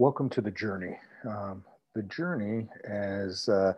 welcome 0.00 0.30
to 0.30 0.40
the 0.40 0.50
journey. 0.50 0.96
Um, 1.28 1.62
the 1.94 2.02
journey, 2.04 2.66
as 2.84 3.50
uh, 3.50 3.74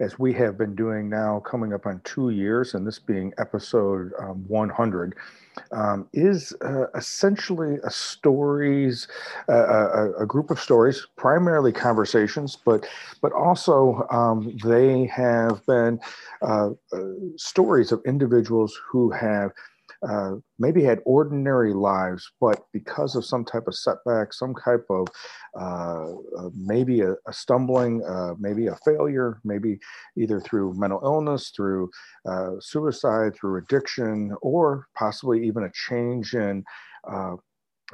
as 0.00 0.18
we 0.18 0.34
have 0.34 0.58
been 0.58 0.74
doing 0.74 1.08
now, 1.08 1.40
coming 1.40 1.72
up 1.72 1.86
on 1.86 2.02
two 2.04 2.28
years, 2.28 2.74
and 2.74 2.86
this 2.86 2.98
being 2.98 3.32
episode 3.38 4.12
um, 4.18 4.44
100, 4.48 5.14
um, 5.70 6.08
is 6.12 6.52
uh, 6.60 6.88
essentially 6.94 7.78
a 7.84 7.90
stories, 7.90 9.08
uh, 9.48 9.52
a, 9.52 10.24
a, 10.24 10.26
group 10.26 10.50
of 10.50 10.60
stories, 10.60 11.06
primarily 11.16 11.72
conversations, 11.72 12.58
but 12.66 12.86
but 13.22 13.32
also 13.32 14.06
um, 14.10 14.54
they 14.64 15.06
have 15.06 15.64
been 15.64 15.98
uh, 16.42 16.70
uh, 16.92 16.98
stories 17.36 17.92
of 17.92 18.02
individuals 18.04 18.78
who 18.90 19.10
have 19.10 19.52
uh, 20.08 20.32
maybe 20.58 20.82
had 20.82 21.00
ordinary 21.04 21.72
lives, 21.72 22.30
but 22.40 22.64
because 22.72 23.14
of 23.16 23.24
some 23.24 23.44
type 23.44 23.66
of 23.66 23.74
setback, 23.74 24.32
some 24.32 24.54
type 24.54 24.84
of 24.90 25.06
uh, 25.58 26.12
uh, 26.38 26.50
maybe 26.54 27.00
a, 27.00 27.12
a 27.26 27.32
stumbling, 27.32 28.02
uh, 28.04 28.34
maybe 28.38 28.66
a 28.66 28.76
failure, 28.84 29.40
maybe 29.44 29.78
either 30.16 30.40
through 30.40 30.74
mental 30.74 31.00
illness, 31.04 31.52
through 31.54 31.90
uh, 32.28 32.52
suicide, 32.60 33.34
through 33.34 33.58
addiction, 33.58 34.34
or 34.42 34.86
possibly 34.96 35.46
even 35.46 35.64
a 35.64 35.72
change 35.72 36.34
in. 36.34 36.64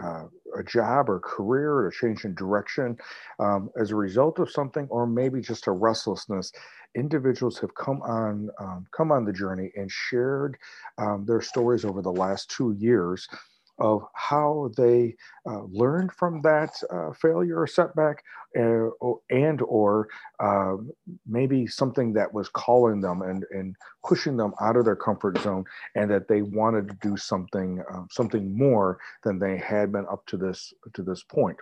Uh, 0.03 0.25
a 0.57 0.63
job 0.63 1.11
or 1.11 1.21
career 1.21 1.73
or 1.73 1.89
a 1.89 1.93
change 1.93 2.25
in 2.25 2.35
direction 2.35 2.97
um, 3.39 3.71
as 3.79 3.91
a 3.91 3.97
result 3.97 4.39
of 4.39 4.51
something, 4.51 4.87
or 4.91 5.07
maybe 5.07 5.41
just 5.41 5.67
a 5.67 5.71
restlessness 5.73 6.53
individuals 6.95 7.59
have 7.59 7.75
come 7.75 8.01
on 8.03 8.49
um, 8.59 8.87
come 8.97 9.13
on 9.13 9.25
the 9.25 9.33
journey 9.33 9.71
and 9.77 9.91
shared 9.91 10.57
um, 10.97 11.25
their 11.27 11.41
stories 11.41 11.85
over 11.85 12.01
the 12.01 12.11
last 12.13 12.51
two 12.51 12.75
years 12.79 13.29
of 13.79 14.03
how 14.15 14.71
they 14.77 15.15
uh, 15.47 15.63
learned 15.71 16.13
from 16.13 16.43
that 16.43 16.71
uh, 16.91 17.13
failure 17.13 17.61
or 17.61 17.67
setback 17.67 18.25
uh, 18.59 18.89
and 19.31 19.63
or 19.63 20.09
um, 20.41 20.91
maybe 21.27 21.67
something 21.67 22.13
that 22.13 22.33
was 22.33 22.49
calling 22.49 23.01
them 23.01 23.23
and, 23.23 23.45
and 23.51 23.77
pushing 24.05 24.37
them 24.37 24.53
out 24.61 24.77
of 24.77 24.85
their 24.85 24.97
comfort 24.97 25.39
zone 25.39 25.65
and 25.95 26.11
that 26.11 26.29
they 26.29 26.43
wanted 26.43 26.89
to 26.89 26.97
do 27.01 27.17
something 27.17 27.83
um, 27.93 28.09
something 28.11 28.57
more 28.57 28.99
than 29.23 29.39
they 29.39 29.57
had 29.57 29.93
been 29.93 30.07
up 30.11 30.25
to 30.27 30.37
this 30.37 30.73
to 30.95 31.03
this 31.03 31.23
point. 31.23 31.57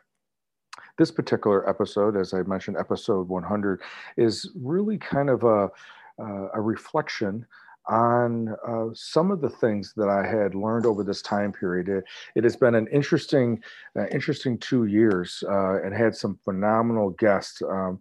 This 0.98 1.10
particular 1.10 1.68
episode, 1.68 2.16
as 2.16 2.32
I 2.32 2.42
mentioned, 2.42 2.76
episode 2.78 3.28
100, 3.28 3.82
is 4.16 4.50
really 4.54 4.96
kind 4.98 5.28
of 5.28 5.44
a, 5.44 5.70
uh, 6.18 6.48
a 6.54 6.60
reflection 6.60 7.46
on 7.88 8.54
uh, 8.66 8.86
some 8.94 9.30
of 9.30 9.40
the 9.40 9.50
things 9.50 9.92
that 9.96 10.08
I 10.08 10.26
had 10.26 10.54
learned 10.54 10.86
over 10.86 11.04
this 11.04 11.22
time 11.22 11.52
period. 11.52 11.88
It, 11.88 12.04
it 12.34 12.44
has 12.44 12.56
been 12.56 12.74
an 12.74 12.88
interesting, 12.88 13.62
uh, 13.98 14.06
interesting 14.08 14.58
two 14.58 14.86
years, 14.86 15.42
uh, 15.48 15.82
and 15.82 15.94
had 15.94 16.14
some 16.14 16.38
phenomenal 16.44 17.10
guests. 17.10 17.62
Um, 17.62 18.00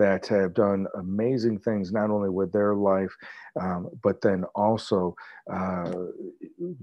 that 0.00 0.26
have 0.26 0.54
done 0.54 0.86
amazing 0.94 1.58
things 1.58 1.92
not 1.92 2.08
only 2.08 2.30
with 2.30 2.50
their 2.52 2.74
life, 2.74 3.14
um, 3.60 3.90
but 4.02 4.22
then 4.22 4.44
also 4.54 5.14
uh, 5.52 5.92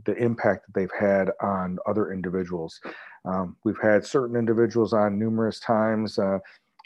the 0.05 0.15
impact 0.19 0.67
that 0.67 0.73
they've 0.75 0.99
had 0.99 1.31
on 1.41 1.79
other 1.87 2.13
individuals. 2.13 2.79
Um, 3.25 3.55
we've 3.63 3.81
had 3.81 4.05
certain 4.05 4.35
individuals 4.35 4.93
on 4.93 5.17
numerous 5.17 5.59
times. 5.59 6.19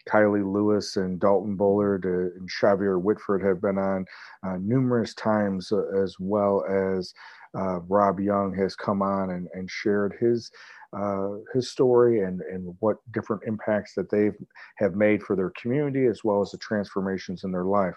Kylie 0.09 0.45
Lewis 0.45 0.97
and 0.97 1.19
Dalton 1.19 1.55
Bullard 1.55 2.05
and 2.05 2.49
Xavier 2.49 2.99
Whitford 2.99 3.43
have 3.43 3.61
been 3.61 3.77
on 3.77 4.05
uh, 4.45 4.57
numerous 4.59 5.13
times, 5.13 5.71
uh, 5.71 5.83
as 6.01 6.15
well 6.19 6.63
as 6.69 7.13
uh, 7.57 7.79
Rob 7.81 8.19
Young 8.19 8.53
has 8.55 8.75
come 8.75 9.01
on 9.01 9.31
and, 9.31 9.47
and 9.53 9.69
shared 9.69 10.15
his 10.19 10.51
uh, 10.93 11.37
his 11.53 11.71
story 11.71 12.21
and, 12.23 12.41
and 12.41 12.75
what 12.79 12.97
different 13.13 13.41
impacts 13.45 13.93
that 13.95 14.09
they 14.09 14.31
have 14.75 14.93
made 14.93 15.23
for 15.23 15.37
their 15.37 15.51
community 15.51 16.05
as 16.05 16.21
well 16.23 16.41
as 16.41 16.51
the 16.51 16.57
transformations 16.57 17.45
in 17.45 17.51
their 17.51 17.63
life. 17.63 17.95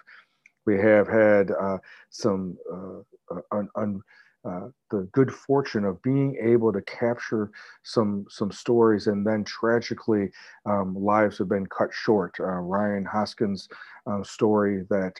We 0.65 0.79
have 0.79 1.05
had 1.05 1.51
uh, 1.51 1.79
some 2.09 2.57
un, 3.51 3.69
un, 3.75 4.01
uh, 4.45 4.67
the 4.91 5.07
good 5.11 5.33
fortune 5.33 5.85
of 5.85 6.01
being 6.01 6.37
able 6.41 6.71
to 6.71 6.81
capture 6.81 7.51
some 7.83 8.25
some 8.29 8.51
stories 8.51 9.07
and 9.07 9.25
then 9.25 9.43
tragically 9.43 10.31
um, 10.65 10.95
lives 10.95 11.37
have 11.37 11.49
been 11.49 11.65
cut 11.67 11.89
short. 11.91 12.35
Uh, 12.39 12.43
Ryan 12.43 13.05
Hoskins' 13.05 13.67
uh, 14.07 14.23
story 14.23 14.85
that 14.89 15.19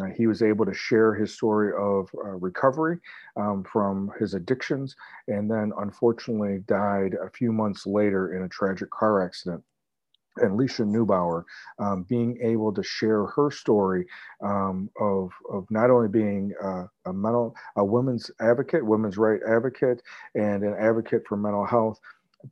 uh, 0.00 0.06
he 0.06 0.26
was 0.26 0.42
able 0.42 0.64
to 0.64 0.72
share 0.72 1.14
his 1.14 1.34
story 1.34 1.72
of 1.78 2.08
uh, 2.14 2.30
recovery 2.30 2.98
um, 3.36 3.62
from 3.64 4.10
his 4.18 4.34
addictions 4.34 4.96
and 5.28 5.50
then 5.50 5.72
unfortunately 5.78 6.62
died 6.66 7.14
a 7.22 7.28
few 7.30 7.52
months 7.52 7.86
later 7.86 8.34
in 8.34 8.44
a 8.44 8.48
tragic 8.48 8.90
car 8.90 9.22
accident. 9.22 9.62
And 10.36 10.58
Leisha 10.58 10.86
Neubauer 10.86 11.44
um, 11.78 12.04
being 12.08 12.38
able 12.42 12.72
to 12.72 12.82
share 12.82 13.26
her 13.26 13.50
story 13.50 14.06
um, 14.42 14.88
of, 14.98 15.30
of 15.50 15.70
not 15.70 15.90
only 15.90 16.08
being 16.08 16.52
uh, 16.62 16.84
a 17.06 17.12
mental, 17.12 17.54
a 17.76 17.84
women's 17.84 18.30
advocate, 18.40 18.84
women's 18.84 19.18
right 19.18 19.40
advocate, 19.46 20.02
and 20.34 20.62
an 20.62 20.74
advocate 20.78 21.22
for 21.28 21.36
mental 21.36 21.66
health, 21.66 22.00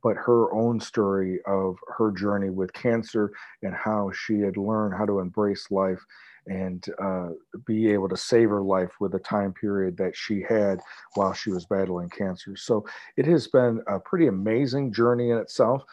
but 0.03 0.15
her 0.15 0.53
own 0.53 0.79
story 0.79 1.39
of 1.45 1.77
her 1.97 2.11
journey 2.11 2.49
with 2.49 2.71
cancer 2.73 3.31
and 3.61 3.73
how 3.73 4.11
she 4.11 4.39
had 4.39 4.57
learned 4.57 4.93
how 4.95 5.05
to 5.05 5.19
embrace 5.19 5.69
life 5.71 5.99
and 6.47 6.87
uh, 7.01 7.29
be 7.65 7.91
able 7.91 8.09
to 8.09 8.17
save 8.17 8.49
her 8.49 8.61
life 8.61 8.89
with 8.99 9.11
the 9.11 9.19
time 9.19 9.53
period 9.53 9.95
that 9.97 10.15
she 10.15 10.43
had 10.47 10.79
while 11.13 11.33
she 11.33 11.51
was 11.51 11.65
battling 11.65 12.09
cancer. 12.09 12.55
So 12.55 12.85
it 13.15 13.25
has 13.27 13.47
been 13.47 13.81
a 13.87 13.99
pretty 13.99 14.27
amazing 14.27 14.91
journey 14.93 15.29
in 15.29 15.37
itself. 15.37 15.83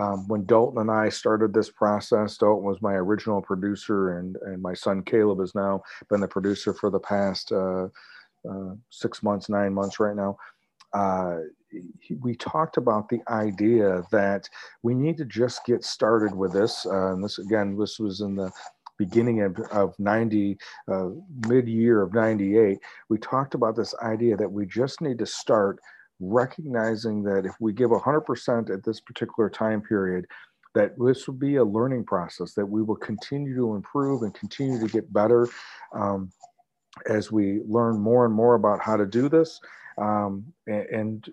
Um, 0.00 0.26
when 0.28 0.46
Dalton 0.46 0.80
and 0.80 0.90
I 0.90 1.08
started 1.08 1.52
this 1.52 1.70
process, 1.70 2.38
Dalton 2.38 2.64
was 2.64 2.80
my 2.80 2.94
original 2.94 3.42
producer, 3.42 4.18
and, 4.18 4.36
and 4.42 4.62
my 4.62 4.74
son 4.74 5.02
Caleb 5.02 5.40
has 5.40 5.54
now 5.54 5.82
been 6.08 6.20
the 6.20 6.28
producer 6.28 6.72
for 6.72 6.90
the 6.90 7.00
past 7.00 7.52
uh, 7.52 7.88
uh, 8.48 8.74
six 8.90 9.22
months, 9.22 9.48
nine 9.48 9.74
months 9.74 10.00
right 10.00 10.16
now. 10.16 10.36
Uh, 10.92 11.38
we 12.20 12.34
talked 12.36 12.76
about 12.76 13.08
the 13.08 13.20
idea 13.28 14.02
that 14.12 14.48
we 14.82 14.94
need 14.94 15.16
to 15.16 15.24
just 15.24 15.64
get 15.64 15.84
started 15.84 16.34
with 16.34 16.52
this. 16.52 16.84
Uh, 16.86 17.12
and 17.12 17.24
this 17.24 17.38
again, 17.38 17.78
this 17.78 17.98
was 17.98 18.20
in 18.20 18.34
the 18.34 18.50
beginning 18.98 19.42
of, 19.42 19.58
of 19.72 19.98
90, 19.98 20.56
uh, 20.90 21.08
mid 21.48 21.68
year 21.68 22.02
of 22.02 22.14
98, 22.14 22.78
we 23.08 23.18
talked 23.18 23.54
about 23.54 23.76
this 23.76 23.94
idea 24.02 24.36
that 24.36 24.50
we 24.50 24.66
just 24.66 25.00
need 25.00 25.18
to 25.18 25.26
start 25.26 25.78
recognizing 26.22 27.22
that 27.24 27.44
if 27.44 27.54
we 27.60 27.72
give 27.72 27.90
100% 27.90 28.70
at 28.70 28.84
this 28.84 29.00
particular 29.00 29.50
time 29.50 29.82
period, 29.82 30.26
that 30.74 30.92
this 30.98 31.26
will 31.26 31.34
be 31.34 31.56
a 31.56 31.64
learning 31.64 32.04
process, 32.04 32.54
that 32.54 32.64
we 32.64 32.82
will 32.82 32.96
continue 32.96 33.54
to 33.54 33.74
improve 33.74 34.22
and 34.22 34.32
continue 34.34 34.80
to 34.80 34.90
get 34.90 35.12
better 35.12 35.48
um, 35.94 36.30
as 37.06 37.30
we 37.30 37.60
learn 37.66 37.98
more 37.98 38.24
and 38.24 38.34
more 38.34 38.54
about 38.54 38.80
how 38.80 38.96
to 38.96 39.06
do 39.06 39.28
this. 39.28 39.60
Um, 39.98 40.44
and, 40.66 41.28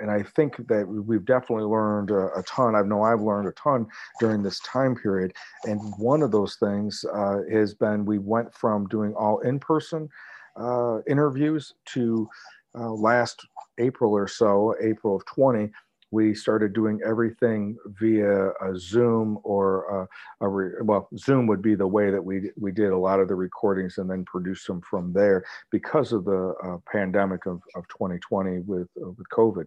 and 0.00 0.10
I 0.10 0.22
think 0.22 0.56
that 0.68 0.88
we've 0.88 1.24
definitely 1.24 1.64
learned 1.64 2.10
a, 2.10 2.32
a, 2.36 2.42
ton. 2.44 2.74
I 2.74 2.82
know 2.82 3.02
I've 3.02 3.20
learned 3.20 3.48
a 3.48 3.52
ton 3.52 3.86
during 4.18 4.42
this 4.42 4.58
time 4.60 4.96
period. 4.96 5.32
And 5.64 5.78
one 5.98 6.22
of 6.22 6.32
those 6.32 6.56
things 6.56 7.04
uh, 7.12 7.40
has 7.52 7.74
been 7.74 8.04
we 8.04 8.18
went 8.18 8.52
from 8.54 8.88
doing 8.88 9.14
all 9.14 9.40
in 9.40 9.60
person 9.60 10.08
uh, 10.56 11.00
interviews 11.08 11.74
to 11.86 12.28
uh, 12.78 12.90
last 12.90 13.46
April 13.78 14.12
or 14.12 14.28
so, 14.28 14.74
April 14.82 15.16
of 15.16 15.24
20. 15.26 15.70
We 16.12 16.34
started 16.34 16.72
doing 16.72 17.00
everything 17.06 17.76
via 18.00 18.48
a 18.48 18.76
Zoom 18.76 19.38
or 19.44 20.08
a, 20.40 20.44
a 20.44 20.48
re, 20.48 20.72
well, 20.82 21.08
Zoom 21.16 21.46
would 21.46 21.62
be 21.62 21.76
the 21.76 21.86
way 21.86 22.10
that 22.10 22.22
we 22.22 22.50
we 22.58 22.72
did 22.72 22.90
a 22.90 22.98
lot 22.98 23.20
of 23.20 23.28
the 23.28 23.36
recordings 23.36 23.98
and 23.98 24.10
then 24.10 24.24
produce 24.24 24.66
them 24.66 24.80
from 24.80 25.12
there 25.12 25.44
because 25.70 26.12
of 26.12 26.24
the 26.24 26.54
uh, 26.64 26.78
pandemic 26.90 27.46
of, 27.46 27.62
of 27.76 27.86
2020 27.88 28.58
with 28.60 28.88
uh, 29.00 29.10
with 29.10 29.28
COVID. 29.32 29.66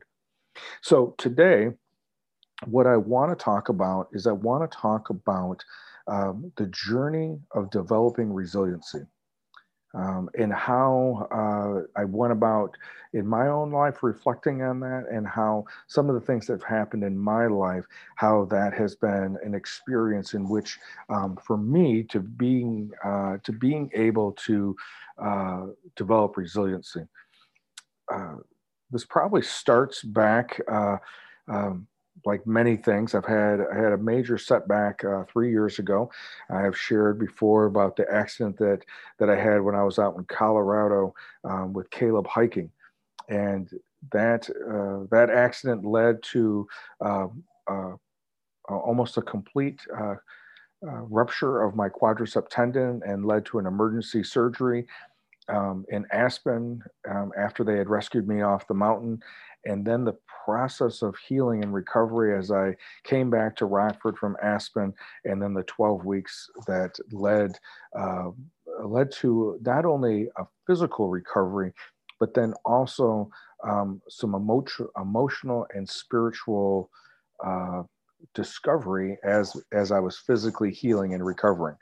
So 0.82 1.16
today, 1.18 1.70
what 2.66 2.88
I 2.88 2.98
want 2.98 3.38
to 3.38 3.42
talk 3.42 3.70
about 3.70 4.10
is 4.12 4.28
I 4.28 4.34
want 4.34 4.70
to 4.70 4.78
talk 4.78 5.10
about 5.10 5.64
um, 6.08 6.52
the 6.58 6.68
journey 6.68 7.38
of 7.54 7.72
developing 7.72 8.34
resiliency. 8.34 9.00
Um, 9.96 10.30
and 10.38 10.52
how 10.52 11.28
uh, 11.32 12.00
I 12.00 12.06
went 12.06 12.34
about 12.34 12.76
in 13.14 13.28
my 13.28 13.48
own 13.48 13.72
life 13.72 14.02
reflecting 14.02 14.64
on 14.64 14.80
that, 14.80 15.06
and 15.12 15.28
how 15.28 15.66
some 15.88 16.10
of 16.10 16.16
the 16.16 16.22
things 16.22 16.48
that 16.48 16.54
have 16.54 16.64
happened 16.64 17.04
in 17.04 17.16
my 17.16 17.46
life, 17.46 17.86
how 18.16 18.46
that 18.46 18.74
has 18.74 18.96
been 18.96 19.38
an 19.44 19.54
experience 19.54 20.34
in 20.34 20.50
which, 20.50 20.80
um, 21.10 21.38
for 21.46 21.58
me, 21.58 22.04
to 22.04 22.20
being 22.22 22.90
uh, 23.04 23.38
to 23.44 23.52
being 23.52 23.92
able 23.94 24.32
to 24.32 24.76
uh, 25.22 25.68
develop 25.96 26.38
resiliency. 26.38 27.06
Uh, 28.12 28.38
this 28.90 29.06
probably 29.06 29.42
starts 29.42 30.02
back 30.02 30.60
uh, 30.72 30.98
um, 31.48 31.88
like 32.26 32.46
many 32.46 32.76
things. 32.78 33.16
I've 33.16 33.26
had 33.26 33.60
I 33.62 33.76
had 33.76 33.94
a 33.94 33.98
major 33.98 34.38
setback 34.38 35.04
uh, 35.04 35.24
three 35.32 35.52
years 35.52 35.80
ago. 35.80 36.12
I 36.50 36.62
have 36.62 36.78
shared 36.78 37.20
before 37.20 37.66
about 37.66 37.96
the 37.96 38.06
accident 38.12 38.58
that 38.58 38.82
that 39.20 39.30
I 39.30 39.36
had 39.36 39.62
when 39.62 39.76
I 39.76 39.84
was 39.84 40.00
out 40.00 40.16
in 40.18 40.24
Colorado 40.26 41.14
um, 41.44 41.74
with 41.74 41.90
Caleb 41.90 42.28
hiking, 42.28 42.70
and 43.30 43.70
that 44.12 44.50
uh, 44.50 45.08
that 45.12 45.30
accident 45.30 45.86
led 45.86 46.22
to 46.24 46.68
um, 47.02 47.44
uh, 47.70 47.94
almost 48.70 49.18
a 49.18 49.22
complete 49.22 49.82
uh, 49.98 50.16
uh, 50.86 51.02
rupture 51.10 51.64
of 51.64 51.76
my 51.76 51.90
quadricep 51.90 52.48
tendon 52.50 53.02
and 53.06 53.26
led 53.26 53.46
to 53.46 53.60
an 53.60 53.66
emergency 53.66 54.24
surgery 54.24 54.86
um, 55.50 55.86
in 55.90 56.06
Aspen 56.12 56.82
um, 57.10 57.32
after 57.38 57.64
they 57.64 57.78
had 57.78 57.90
rescued 57.90 58.28
me 58.28 58.42
off 58.42 58.68
the 58.68 58.74
mountain. 58.74 59.22
And 59.66 59.86
then 59.86 60.04
the 60.04 60.18
process 60.44 61.02
of 61.02 61.16
healing 61.28 61.64
and 61.64 61.74
recovery 61.74 62.38
as 62.38 62.52
I 62.52 62.76
came 63.04 63.30
back 63.30 63.56
to 63.58 63.66
Rockford 63.66 64.18
from 64.18 64.38
Aspen, 64.42 64.94
and 65.26 65.42
then 65.42 65.54
the 65.54 65.64
12 65.64 66.06
weeks 66.06 66.50
that 66.68 66.96
led 67.12 67.58
uh, 67.98 68.32
led 68.84 69.12
to 69.12 69.60
not 69.64 69.86
only 69.86 70.30
a 70.38 70.46
physical 70.68 71.10
recovery, 71.10 71.72
but 72.20 72.34
then 72.34 72.54
also 72.66 73.30
um, 73.64 74.02
some 74.10 74.36
emotion, 74.36 74.88
emotional 75.00 75.68
and 75.74 75.88
spiritual 75.88 76.90
uh, 77.46 77.84
discovery 78.34 79.18
as 79.24 79.56
as 79.72 79.92
I 79.92 80.00
was 80.00 80.18
physically 80.18 80.72
healing 80.72 81.14
and 81.14 81.26
recovering. 81.26 81.76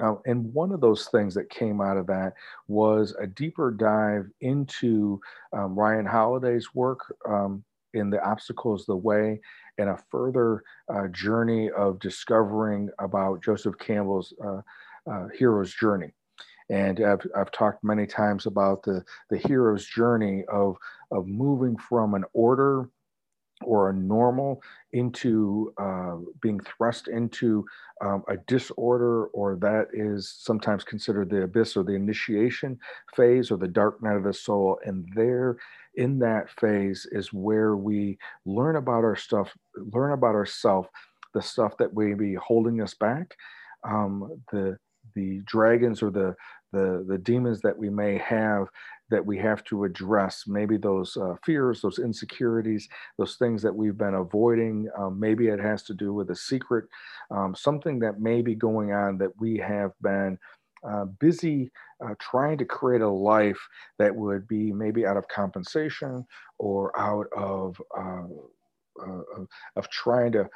Um, 0.00 0.18
and 0.26 0.52
one 0.52 0.72
of 0.72 0.80
those 0.80 1.08
things 1.08 1.34
that 1.34 1.48
came 1.50 1.80
out 1.80 1.96
of 1.96 2.06
that 2.08 2.34
was 2.66 3.14
a 3.20 3.26
deeper 3.26 3.70
dive 3.70 4.26
into 4.40 5.20
um, 5.52 5.78
Ryan 5.78 6.06
Holiday's 6.06 6.74
work 6.74 7.00
um, 7.28 7.62
in 7.94 8.10
The 8.10 8.22
Obstacles 8.24 8.86
the 8.86 8.96
Way, 8.96 9.40
and 9.78 9.90
a 9.90 9.98
further 10.10 10.62
uh, 10.92 11.08
journey 11.08 11.70
of 11.70 11.98
discovering 11.98 12.90
about 12.98 13.42
Joseph 13.42 13.78
Campbell's 13.78 14.32
uh, 14.44 14.60
uh, 15.10 15.28
hero's 15.34 15.74
journey. 15.74 16.12
And 16.70 17.04
I've, 17.04 17.26
I've 17.36 17.52
talked 17.52 17.84
many 17.84 18.06
times 18.06 18.46
about 18.46 18.82
the, 18.82 19.04
the 19.30 19.38
hero's 19.38 19.84
journey 19.84 20.44
of, 20.50 20.76
of 21.10 21.26
moving 21.26 21.76
from 21.76 22.14
an 22.14 22.24
order 22.32 22.88
or 23.64 23.90
a 23.90 23.94
normal 23.94 24.60
into 24.92 25.72
uh, 25.78 26.16
being 26.40 26.60
thrust 26.60 27.08
into 27.08 27.64
um, 28.04 28.24
a 28.28 28.36
disorder, 28.48 29.26
or 29.26 29.56
that 29.56 29.86
is 29.92 30.34
sometimes 30.38 30.82
considered 30.82 31.30
the 31.30 31.44
abyss 31.44 31.76
or 31.76 31.84
the 31.84 31.92
initiation 31.92 32.78
phase 33.14 33.50
or 33.50 33.58
the 33.58 33.68
dark 33.68 34.02
night 34.02 34.16
of 34.16 34.24
the 34.24 34.32
soul. 34.32 34.78
And 34.84 35.08
there, 35.14 35.58
in 35.94 36.18
that 36.20 36.50
phase, 36.50 37.06
is 37.12 37.32
where 37.32 37.76
we 37.76 38.18
learn 38.44 38.76
about 38.76 39.04
our 39.04 39.16
stuff, 39.16 39.52
learn 39.76 40.12
about 40.12 40.34
ourself, 40.34 40.86
the 41.34 41.42
stuff 41.42 41.76
that 41.78 41.96
may 41.96 42.14
be 42.14 42.34
holding 42.34 42.80
us 42.80 42.94
back, 42.94 43.34
um, 43.84 44.40
the 44.52 44.76
the 45.14 45.40
dragons 45.44 46.02
or 46.02 46.10
the 46.10 46.34
the 46.72 47.04
the 47.08 47.18
demons 47.18 47.60
that 47.60 47.76
we 47.76 47.90
may 47.90 48.16
have 48.18 48.68
that 49.10 49.24
we 49.24 49.36
have 49.36 49.62
to 49.64 49.84
address. 49.84 50.44
Maybe 50.46 50.76
those 50.76 51.16
uh, 51.16 51.34
fears 51.44 51.82
those 51.82 51.98
insecurities 51.98 52.88
those 53.18 53.36
things 53.36 53.62
that 53.62 53.74
we've 53.74 53.98
been 53.98 54.14
avoiding 54.14 54.88
um, 54.96 55.18
maybe 55.18 55.48
it 55.48 55.60
has 55.60 55.82
to 55.84 55.94
do 55.94 56.14
with 56.14 56.30
a 56.30 56.36
secret 56.36 56.84
um, 57.30 57.54
something 57.54 57.98
that 58.00 58.20
may 58.20 58.42
be 58.42 58.54
going 58.54 58.92
on 58.92 59.18
that 59.18 59.30
we 59.40 59.56
have 59.58 59.92
been 60.00 60.38
uh, 60.88 61.04
busy 61.04 61.70
uh, 62.04 62.14
trying 62.18 62.58
to 62.58 62.64
create 62.64 63.02
a 63.02 63.08
life 63.08 63.60
that 63.98 64.14
would 64.14 64.46
be 64.48 64.72
maybe 64.72 65.06
out 65.06 65.16
of 65.16 65.28
compensation 65.28 66.26
or 66.58 66.98
out 66.98 67.26
of 67.36 67.80
uh, 67.96 68.24
uh, 69.02 69.44
of 69.76 69.88
trying 69.88 70.30
to 70.30 70.48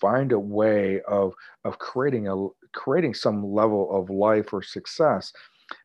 find 0.00 0.32
a 0.32 0.38
way 0.38 1.00
of 1.02 1.32
of 1.64 1.78
creating 1.78 2.28
a 2.28 2.48
creating 2.72 3.14
some 3.14 3.52
level 3.52 3.96
of 3.96 4.10
life 4.10 4.52
or 4.52 4.62
success. 4.62 5.32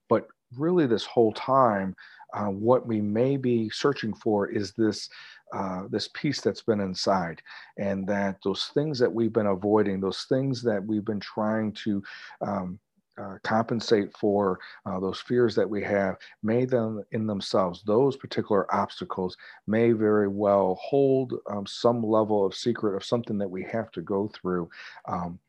But 0.07 0.27
really 0.57 0.87
this 0.87 1.05
whole 1.05 1.33
time 1.33 1.95
uh, 2.33 2.45
what 2.45 2.85
we 2.85 3.01
may 3.01 3.37
be 3.37 3.69
searching 3.69 4.13
for 4.13 4.47
is 4.49 4.73
this 4.73 5.09
uh, 5.53 5.83
this 5.89 6.09
peace 6.13 6.41
that's 6.41 6.61
been 6.61 6.79
inside. 6.79 7.41
And 7.77 8.05
that 8.07 8.37
those 8.43 8.69
things 8.73 8.99
that 8.99 9.11
we've 9.11 9.33
been 9.33 9.47
avoiding 9.47 9.99
those 9.99 10.25
things 10.29 10.61
that 10.63 10.83
we've 10.85 11.05
been 11.05 11.19
trying 11.19 11.73
to 11.85 12.03
um, 12.41 12.79
uh, 13.19 13.37
compensate 13.43 14.15
for 14.17 14.59
uh, 14.85 14.99
those 14.99 15.19
fears 15.19 15.55
that 15.55 15.69
we 15.69 15.83
have 15.83 16.15
may 16.43 16.65
them 16.65 17.03
in 17.11 17.27
themselves 17.27 17.83
those 17.85 18.15
particular 18.15 18.73
obstacles 18.73 19.35
may 19.67 19.91
very 19.91 20.27
well 20.27 20.79
hold 20.81 21.33
um, 21.49 21.65
some 21.65 22.01
level 22.03 22.45
of 22.45 22.55
secret 22.55 22.95
of 22.95 23.03
something 23.03 23.37
that 23.37 23.49
we 23.49 23.63
have 23.63 23.91
to 23.91 24.01
go 24.01 24.27
through 24.27 24.69
um, 25.07 25.39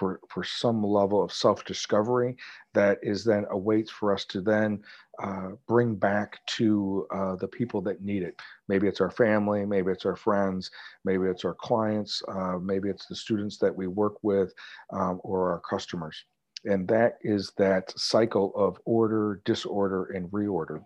for, 0.00 0.18
for 0.30 0.42
some 0.42 0.82
level 0.82 1.22
of 1.22 1.30
self-discovery 1.30 2.34
that 2.72 2.98
is 3.02 3.22
then 3.22 3.44
awaits 3.50 3.90
for 3.90 4.14
us 4.14 4.24
to 4.24 4.40
then 4.40 4.82
uh, 5.22 5.50
bring 5.68 5.94
back 5.94 6.38
to 6.46 7.06
uh, 7.14 7.36
the 7.36 7.46
people 7.46 7.82
that 7.82 8.00
need 8.02 8.22
it. 8.22 8.40
Maybe 8.66 8.88
it's 8.88 9.02
our 9.02 9.10
family, 9.10 9.66
maybe 9.66 9.92
it's 9.92 10.06
our 10.06 10.16
friends, 10.16 10.70
maybe 11.04 11.26
it's 11.26 11.44
our 11.44 11.52
clients, 11.52 12.22
uh, 12.28 12.58
maybe 12.58 12.88
it's 12.88 13.06
the 13.06 13.14
students 13.14 13.58
that 13.58 13.76
we 13.76 13.88
work 13.88 14.14
with 14.22 14.54
um, 14.90 15.20
or 15.22 15.52
our 15.52 15.60
customers. 15.60 16.24
And 16.64 16.86
that 16.88 17.18
is 17.22 17.52
that 17.56 17.98
cycle 17.98 18.52
of 18.54 18.78
order, 18.84 19.40
disorder, 19.44 20.04
and 20.06 20.30
reorder. 20.30 20.84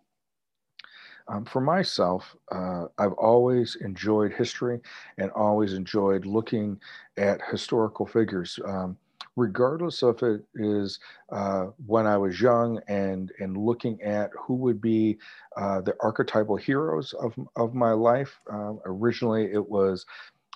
Um, 1.26 1.44
for 1.44 1.60
myself, 1.60 2.36
uh, 2.52 2.86
I've 2.98 3.14
always 3.14 3.76
enjoyed 3.76 4.32
history 4.32 4.80
and 5.16 5.30
always 5.30 5.72
enjoyed 5.72 6.26
looking 6.26 6.78
at 7.16 7.40
historical 7.50 8.06
figures. 8.06 8.58
Um, 8.64 8.98
regardless 9.36 10.02
of 10.02 10.22
it 10.22 10.44
is 10.54 11.00
uh, 11.32 11.66
when 11.86 12.06
I 12.06 12.16
was 12.16 12.40
young 12.40 12.80
and 12.88 13.32
and 13.40 13.56
looking 13.56 14.00
at 14.02 14.30
who 14.38 14.54
would 14.56 14.80
be 14.80 15.18
uh, 15.56 15.80
the 15.80 15.96
archetypal 16.00 16.56
heroes 16.56 17.14
of 17.14 17.34
of 17.56 17.74
my 17.74 17.92
life. 17.92 18.38
Uh, 18.50 18.74
originally, 18.84 19.50
it 19.52 19.68
was. 19.68 20.04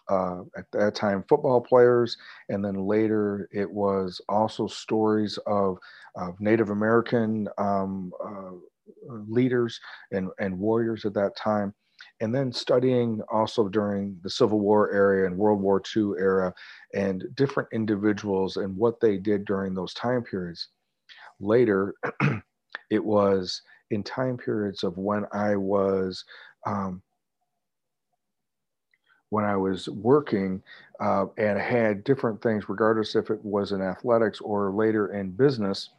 Uh, 0.08 0.40
at 0.56 0.64
that 0.72 0.94
time, 0.94 1.22
football 1.28 1.60
players, 1.60 2.16
and 2.48 2.64
then 2.64 2.74
later 2.74 3.48
it 3.52 3.70
was 3.70 4.20
also 4.28 4.66
stories 4.66 5.38
of, 5.46 5.78
of 6.16 6.40
Native 6.40 6.70
American 6.70 7.46
um, 7.58 8.12
uh, 8.24 8.52
leaders 9.06 9.78
and, 10.12 10.30
and 10.38 10.58
warriors 10.58 11.04
at 11.04 11.14
that 11.14 11.36
time 11.36 11.74
and 12.20 12.34
then 12.34 12.52
studying 12.52 13.20
also 13.30 13.68
during 13.68 14.18
the 14.22 14.30
Civil 14.30 14.60
War 14.60 14.90
era 14.92 15.26
and 15.26 15.36
World 15.36 15.60
War 15.60 15.82
II 15.96 16.12
era 16.18 16.52
and 16.94 17.24
different 17.34 17.68
individuals 17.72 18.56
and 18.56 18.76
what 18.76 19.00
they 19.00 19.16
did 19.18 19.44
during 19.44 19.74
those 19.74 19.94
time 19.94 20.22
periods. 20.22 20.68
Later, 21.40 21.94
it 22.90 23.04
was 23.04 23.62
in 23.90 24.02
time 24.02 24.36
periods 24.36 24.82
of 24.82 24.98
when 24.98 25.24
I 25.32 25.56
was 25.56 26.24
um, 26.66 27.02
when 29.30 29.44
I 29.44 29.56
was 29.56 29.88
working 29.88 30.62
uh, 31.00 31.26
and 31.36 31.58
had 31.58 32.04
different 32.04 32.42
things, 32.42 32.68
regardless 32.68 33.14
if 33.14 33.30
it 33.30 33.44
was 33.44 33.72
in 33.72 33.82
athletics 33.82 34.40
or 34.40 34.72
later 34.72 35.12
in 35.12 35.30
business, 35.30 35.90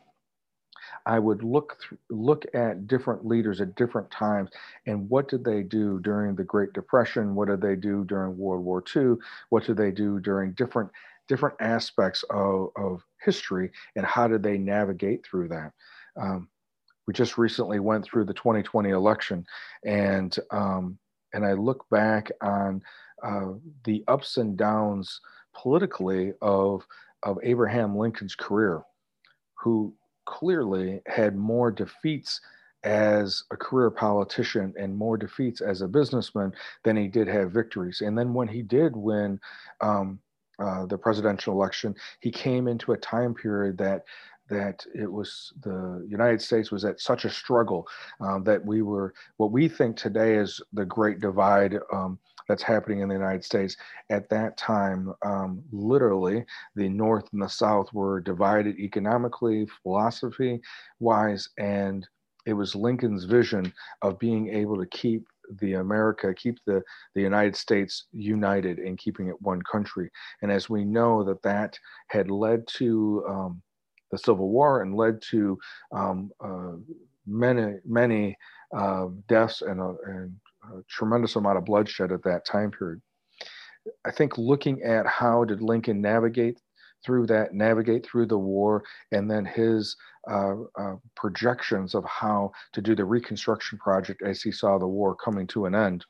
I 1.05 1.19
would 1.19 1.43
look 1.43 1.77
th- 1.81 2.00
look 2.09 2.45
at 2.53 2.88
different 2.88 3.25
leaders 3.25 3.62
at 3.62 3.75
different 3.75 4.09
times 4.12 4.50
and 4.86 5.09
what 5.09 5.27
did 5.27 5.43
they 5.43 5.63
do 5.63 6.00
during 6.00 6.36
the 6.36 6.43
Great 6.43 6.74
Depression? 6.74 7.36
What 7.36 7.48
did 7.48 7.62
they 7.62 7.75
do 7.75 8.03
during 8.05 8.38
World 8.38 8.63
War 8.65 8.83
II? 8.95 9.15
What 9.50 9.65
did 9.65 9.77
they 9.77 9.91
do 9.91 10.19
during 10.19 10.53
different 10.53 10.89
different 11.27 11.55
aspects 11.59 12.24
of, 12.31 12.69
of 12.75 13.03
history 13.24 13.71
and 13.95 14.05
how 14.05 14.27
did 14.27 14.41
they 14.41 14.57
navigate 14.57 15.25
through 15.25 15.50
that? 15.50 15.71
Um, 16.17 16.50
we 17.05 17.13
just 17.13 17.38
recently 17.38 17.79
went 17.79 18.05
through 18.05 18.25
the 18.25 18.33
2020 18.33 18.89
election 18.89 19.45
and 19.86 20.36
um, 20.51 20.98
and 21.33 21.45
I 21.45 21.53
look 21.53 21.86
back 21.89 22.31
on 22.41 22.81
uh, 23.24 23.53
the 23.83 24.03
ups 24.07 24.38
and 24.38 24.57
downs 24.57 25.21
politically 25.53 26.33
of 26.41 26.86
of 27.24 27.38
Abraham 27.43 27.98
Lincoln's 27.98 28.36
career, 28.36 28.81
who 29.55 29.93
clearly 30.25 31.01
had 31.05 31.36
more 31.36 31.69
defeats 31.71 32.39
as 32.83 33.43
a 33.51 33.57
career 33.57 33.89
politician 33.89 34.74
and 34.79 34.95
more 34.95 35.17
defeats 35.17 35.59
as 35.59 35.81
a 35.81 35.88
businessman 35.88 36.53
than 36.83 36.95
he 36.95 37.07
did 37.07 37.27
have 37.27 37.51
victories. 37.51 38.01
And 38.01 38.17
then 38.17 38.33
when 38.33 38.48
he 38.48 38.62
did 38.62 38.95
win 38.95 39.39
um, 39.81 40.19
uh, 40.59 40.86
the 40.86 40.98
presidential 40.98 41.53
election, 41.53 41.93
he 42.21 42.31
came 42.31 42.67
into 42.67 42.93
a 42.93 42.98
time 42.98 43.33
period 43.33 43.77
that 43.79 44.03
that 44.49 44.85
it 44.93 45.11
was 45.11 45.53
the 45.61 46.05
United 46.07 46.41
States 46.41 46.71
was 46.71 46.85
at 46.85 46.99
such 46.99 47.25
a 47.25 47.29
struggle 47.29 47.87
um, 48.19 48.43
that 48.43 48.63
we 48.65 48.81
were 48.81 49.13
what 49.37 49.51
we 49.51 49.67
think 49.67 49.95
today 49.95 50.35
is 50.35 50.61
the 50.73 50.85
Great 50.85 51.19
Divide. 51.19 51.77
Um, 51.93 52.19
that's 52.47 52.63
happening 52.63 53.01
in 53.01 53.07
the 53.07 53.13
United 53.13 53.45
States. 53.45 53.77
At 54.09 54.27
that 54.29 54.57
time, 54.57 55.13
um, 55.21 55.63
literally, 55.71 56.43
the 56.75 56.89
North 56.89 57.25
and 57.31 57.41
the 57.41 57.47
South 57.47 57.93
were 57.93 58.19
divided 58.19 58.79
economically, 58.79 59.67
philosophy 59.83 60.59
wise, 60.99 61.47
and 61.59 62.07
it 62.47 62.53
was 62.53 62.75
Lincoln's 62.75 63.25
vision 63.25 63.71
of 64.01 64.17
being 64.17 64.49
able 64.49 64.77
to 64.77 64.87
keep 64.87 65.27
the 65.61 65.73
America, 65.73 66.33
keep 66.33 66.57
the, 66.65 66.81
the 67.15 67.21
United 67.21 67.55
States 67.55 68.05
united 68.11 68.79
and 68.79 68.97
keeping 68.97 69.27
it 69.27 69.41
one 69.41 69.61
country. 69.61 70.09
And 70.41 70.51
as 70.51 70.69
we 70.69 70.83
know 70.85 71.23
that 71.23 71.41
that 71.43 71.77
had 72.07 72.29
led 72.29 72.67
to 72.77 73.23
um, 73.27 73.61
the 74.11 74.17
Civil 74.17 74.49
War 74.49 74.81
and 74.81 74.95
led 74.95 75.21
to 75.31 75.57
um, 75.91 76.31
uh, 76.43 76.73
many, 77.25 77.77
many 77.85 78.37
uh, 78.75 79.07
deaths 79.27 79.61
and, 79.61 79.79
uh, 79.79 79.93
and 80.05 80.35
a 80.73 80.83
tremendous 80.89 81.35
amount 81.35 81.57
of 81.57 81.65
bloodshed 81.65 82.11
at 82.11 82.23
that 82.23 82.45
time 82.45 82.71
period. 82.71 83.01
I 84.05 84.11
think 84.11 84.37
looking 84.37 84.83
at 84.83 85.07
how 85.07 85.43
did 85.43 85.61
Lincoln 85.61 86.01
navigate 86.01 86.59
through 87.05 87.27
that, 87.27 87.53
navigate 87.53 88.05
through 88.05 88.25
the 88.25 88.37
war, 88.37 88.83
and 89.11 89.29
then 89.31 89.45
his 89.45 89.95
uh, 90.29 90.55
uh, 90.77 90.95
projections 91.15 91.95
of 91.95 92.03
how 92.05 92.51
to 92.73 92.81
do 92.81 92.93
the 92.93 93.05
Reconstruction 93.05 93.77
project 93.77 94.21
as 94.21 94.41
he 94.41 94.51
saw 94.51 94.77
the 94.77 94.87
war 94.87 95.15
coming 95.15 95.47
to 95.47 95.65
an 95.65 95.75
end 95.75 96.05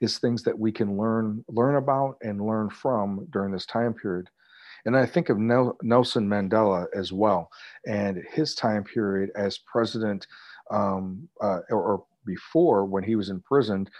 is 0.00 0.18
things 0.18 0.42
that 0.42 0.58
we 0.58 0.70
can 0.70 0.96
learn 0.96 1.42
learn 1.48 1.76
about 1.76 2.16
and 2.22 2.44
learn 2.44 2.68
from 2.68 3.26
during 3.30 3.52
this 3.52 3.66
time 3.66 3.94
period. 3.94 4.28
And 4.84 4.96
I 4.96 5.06
think 5.06 5.28
of 5.28 5.38
Nelson 5.38 6.28
Mandela 6.28 6.86
as 6.94 7.12
well, 7.12 7.50
and 7.86 8.22
his 8.32 8.54
time 8.54 8.84
period 8.84 9.30
as 9.36 9.58
president, 9.58 10.26
um, 10.70 11.28
uh, 11.40 11.60
or, 11.70 11.82
or, 11.82 12.04
before 12.26 12.84
when 12.84 13.02
he 13.02 13.16
was 13.16 13.30
imprisoned 13.30 13.90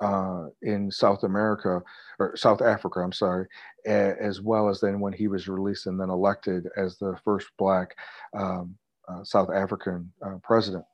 uh, 0.00 0.46
in 0.60 0.90
South 0.90 1.22
America 1.22 1.80
or 2.18 2.36
South 2.36 2.60
Africa, 2.60 3.00
I'm 3.00 3.12
sorry, 3.12 3.46
as 3.86 4.40
well 4.42 4.68
as 4.68 4.80
then 4.80 5.00
when 5.00 5.14
he 5.14 5.26
was 5.26 5.48
released 5.48 5.86
and 5.86 5.98
then 5.98 6.10
elected 6.10 6.68
as 6.76 6.98
the 6.98 7.16
first 7.24 7.48
Black 7.56 7.96
um, 8.36 8.76
uh, 9.08 9.24
South 9.24 9.50
African 9.50 10.12
uh, 10.24 10.36
president. 10.42 10.84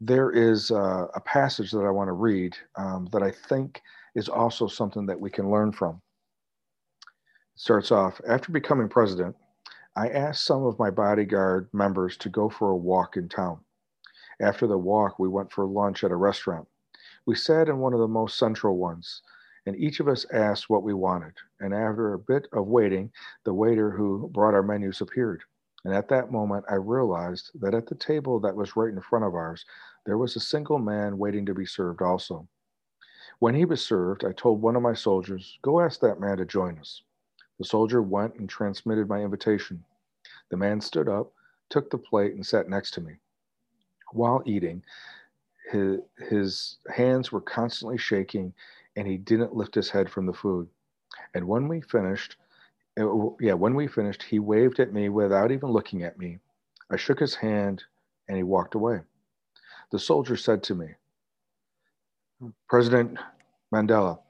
There 0.00 0.30
is 0.30 0.70
uh, 0.70 1.06
a 1.14 1.20
passage 1.20 1.72
that 1.72 1.80
I 1.84 1.90
want 1.90 2.08
to 2.08 2.12
read 2.12 2.56
um, 2.76 3.08
that 3.12 3.22
I 3.22 3.30
think 3.30 3.82
is 4.14 4.28
also 4.28 4.68
something 4.68 5.06
that 5.06 5.18
we 5.18 5.30
can 5.30 5.50
learn 5.50 5.72
from. 5.72 6.00
Starts 7.60 7.90
off 7.90 8.20
After 8.24 8.52
becoming 8.52 8.88
president, 8.88 9.34
I 9.96 10.10
asked 10.10 10.44
some 10.44 10.62
of 10.62 10.78
my 10.78 10.90
bodyguard 10.90 11.68
members 11.72 12.16
to 12.18 12.28
go 12.28 12.48
for 12.48 12.70
a 12.70 12.76
walk 12.76 13.16
in 13.16 13.28
town. 13.28 13.58
After 14.40 14.68
the 14.68 14.78
walk, 14.78 15.18
we 15.18 15.26
went 15.26 15.50
for 15.50 15.66
lunch 15.66 16.04
at 16.04 16.12
a 16.12 16.16
restaurant. 16.16 16.68
We 17.26 17.34
sat 17.34 17.68
in 17.68 17.78
one 17.78 17.94
of 17.94 17.98
the 17.98 18.06
most 18.06 18.38
central 18.38 18.76
ones, 18.76 19.22
and 19.66 19.74
each 19.74 19.98
of 19.98 20.06
us 20.06 20.24
asked 20.32 20.70
what 20.70 20.84
we 20.84 20.94
wanted. 20.94 21.32
And 21.58 21.74
after 21.74 22.12
a 22.12 22.18
bit 22.20 22.46
of 22.52 22.68
waiting, 22.68 23.10
the 23.42 23.52
waiter 23.52 23.90
who 23.90 24.30
brought 24.32 24.54
our 24.54 24.62
menus 24.62 25.00
appeared. 25.00 25.42
And 25.84 25.92
at 25.92 26.06
that 26.10 26.30
moment, 26.30 26.64
I 26.70 26.76
realized 26.76 27.50
that 27.60 27.74
at 27.74 27.88
the 27.88 27.96
table 27.96 28.38
that 28.38 28.54
was 28.54 28.76
right 28.76 28.92
in 28.94 29.00
front 29.00 29.24
of 29.24 29.34
ours, 29.34 29.66
there 30.06 30.16
was 30.16 30.36
a 30.36 30.40
single 30.40 30.78
man 30.78 31.18
waiting 31.18 31.44
to 31.46 31.54
be 31.54 31.66
served 31.66 32.02
also. 32.02 32.46
When 33.40 33.56
he 33.56 33.64
was 33.64 33.84
served, 33.84 34.24
I 34.24 34.30
told 34.30 34.62
one 34.62 34.76
of 34.76 34.82
my 34.82 34.94
soldiers, 34.94 35.58
Go 35.60 35.80
ask 35.80 35.98
that 36.02 36.20
man 36.20 36.36
to 36.36 36.44
join 36.44 36.78
us. 36.78 37.02
The 37.58 37.64
soldier 37.64 38.02
went 38.02 38.34
and 38.36 38.48
transmitted 38.48 39.08
my 39.08 39.20
invitation. 39.22 39.84
The 40.50 40.56
man 40.56 40.80
stood 40.80 41.08
up, 41.08 41.32
took 41.70 41.90
the 41.90 41.98
plate, 41.98 42.34
and 42.34 42.46
sat 42.46 42.68
next 42.68 42.92
to 42.92 43.00
me. 43.00 43.14
While 44.12 44.42
eating, 44.46 44.82
his, 45.70 45.98
his 46.28 46.76
hands 46.94 47.30
were 47.30 47.40
constantly 47.40 47.98
shaking 47.98 48.54
and 48.96 49.06
he 49.06 49.18
didn't 49.18 49.54
lift 49.54 49.74
his 49.74 49.90
head 49.90 50.08
from 50.08 50.26
the 50.26 50.32
food. 50.32 50.68
And 51.34 51.46
when 51.46 51.68
we 51.68 51.80
finished, 51.80 52.36
uh, 52.98 53.30
yeah, 53.40 53.52
when 53.52 53.74
we 53.74 53.86
finished, 53.86 54.22
he 54.22 54.38
waved 54.38 54.80
at 54.80 54.92
me 54.92 55.08
without 55.08 55.52
even 55.52 55.70
looking 55.70 56.02
at 56.02 56.18
me. 56.18 56.38
I 56.90 56.96
shook 56.96 57.20
his 57.20 57.34
hand 57.34 57.84
and 58.28 58.36
he 58.36 58.42
walked 58.42 58.74
away. 58.74 59.00
The 59.90 59.98
soldier 59.98 60.36
said 60.36 60.62
to 60.64 60.74
me, 60.74 60.88
President 62.68 63.18
Mandela, 63.72 64.20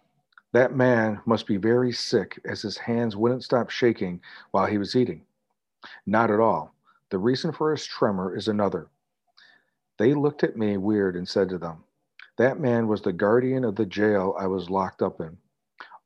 that 0.53 0.75
man 0.75 1.21
must 1.27 1.47
be 1.47 1.57
very 1.57 1.93
sick 1.93 2.41
as 2.45 2.63
his 2.63 2.79
hands 2.79 3.17
wouldn't 3.17 3.45
stop 3.45 3.71
shaking 3.71 4.21
while 4.51 4.67
he 4.67 4.79
was 4.79 4.97
eating. 4.97 5.23
Not 6.07 6.31
at 6.31 6.41
all. 6.41 6.75
The 7.11 7.19
reason 7.19 7.53
for 7.53 7.71
his 7.71 7.85
tremor 7.85 8.37
is 8.37 8.49
another. 8.49 8.89
They 9.99 10.15
looked 10.15 10.45
at 10.45 10.57
me 10.57 10.77
weird 10.77 11.17
and 11.17 11.29
said 11.29 11.49
to 11.51 11.59
them, 11.59 11.85
That 12.37 12.61
man 12.61 12.87
was 12.89 13.03
the 13.03 13.13
guardian 13.13 13.65
of 13.65 13.77
the 13.77 13.87
jail 13.87 14.35
I 14.39 14.47
was 14.47 14.71
locked 14.71 15.03
up 15.03 15.21
in. 15.21 15.37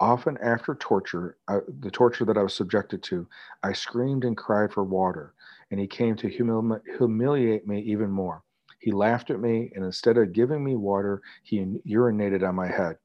Often 0.00 0.38
after 0.38 0.74
torture, 0.74 1.36
uh, 1.46 1.60
the 1.80 1.90
torture 1.90 2.24
that 2.24 2.36
I 2.36 2.42
was 2.42 2.54
subjected 2.54 3.02
to, 3.04 3.28
I 3.62 3.72
screamed 3.72 4.24
and 4.24 4.36
cried 4.36 4.72
for 4.72 4.82
water, 4.82 5.34
and 5.70 5.78
he 5.78 5.86
came 5.86 6.16
to 6.16 6.28
humili- 6.28 6.82
humiliate 6.98 7.68
me 7.68 7.80
even 7.82 8.10
more. 8.10 8.42
He 8.80 8.90
laughed 8.90 9.30
at 9.30 9.38
me, 9.38 9.70
and 9.76 9.84
instead 9.84 10.18
of 10.18 10.32
giving 10.32 10.64
me 10.64 10.74
water, 10.74 11.22
he 11.44 11.60
urinated 11.86 12.46
on 12.46 12.56
my 12.56 12.66
head. 12.66 12.98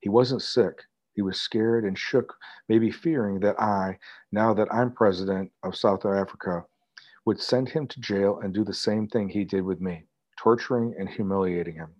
He 0.00 0.08
wasn't 0.08 0.42
sick. 0.42 0.82
He 1.14 1.22
was 1.22 1.40
scared 1.40 1.84
and 1.84 1.98
shook, 1.98 2.34
maybe 2.68 2.90
fearing 2.90 3.40
that 3.40 3.60
I, 3.60 3.98
now 4.32 4.54
that 4.54 4.72
I'm 4.72 4.92
president 4.92 5.52
of 5.62 5.76
South 5.76 6.06
Africa, 6.06 6.64
would 7.26 7.40
send 7.40 7.68
him 7.68 7.86
to 7.88 8.00
jail 8.00 8.40
and 8.42 8.54
do 8.54 8.64
the 8.64 8.72
same 8.72 9.06
thing 9.06 9.28
he 9.28 9.44
did 9.44 9.62
with 9.62 9.80
me, 9.80 10.06
torturing 10.38 10.94
and 10.98 11.08
humiliating 11.08 11.74
him. 11.74 11.94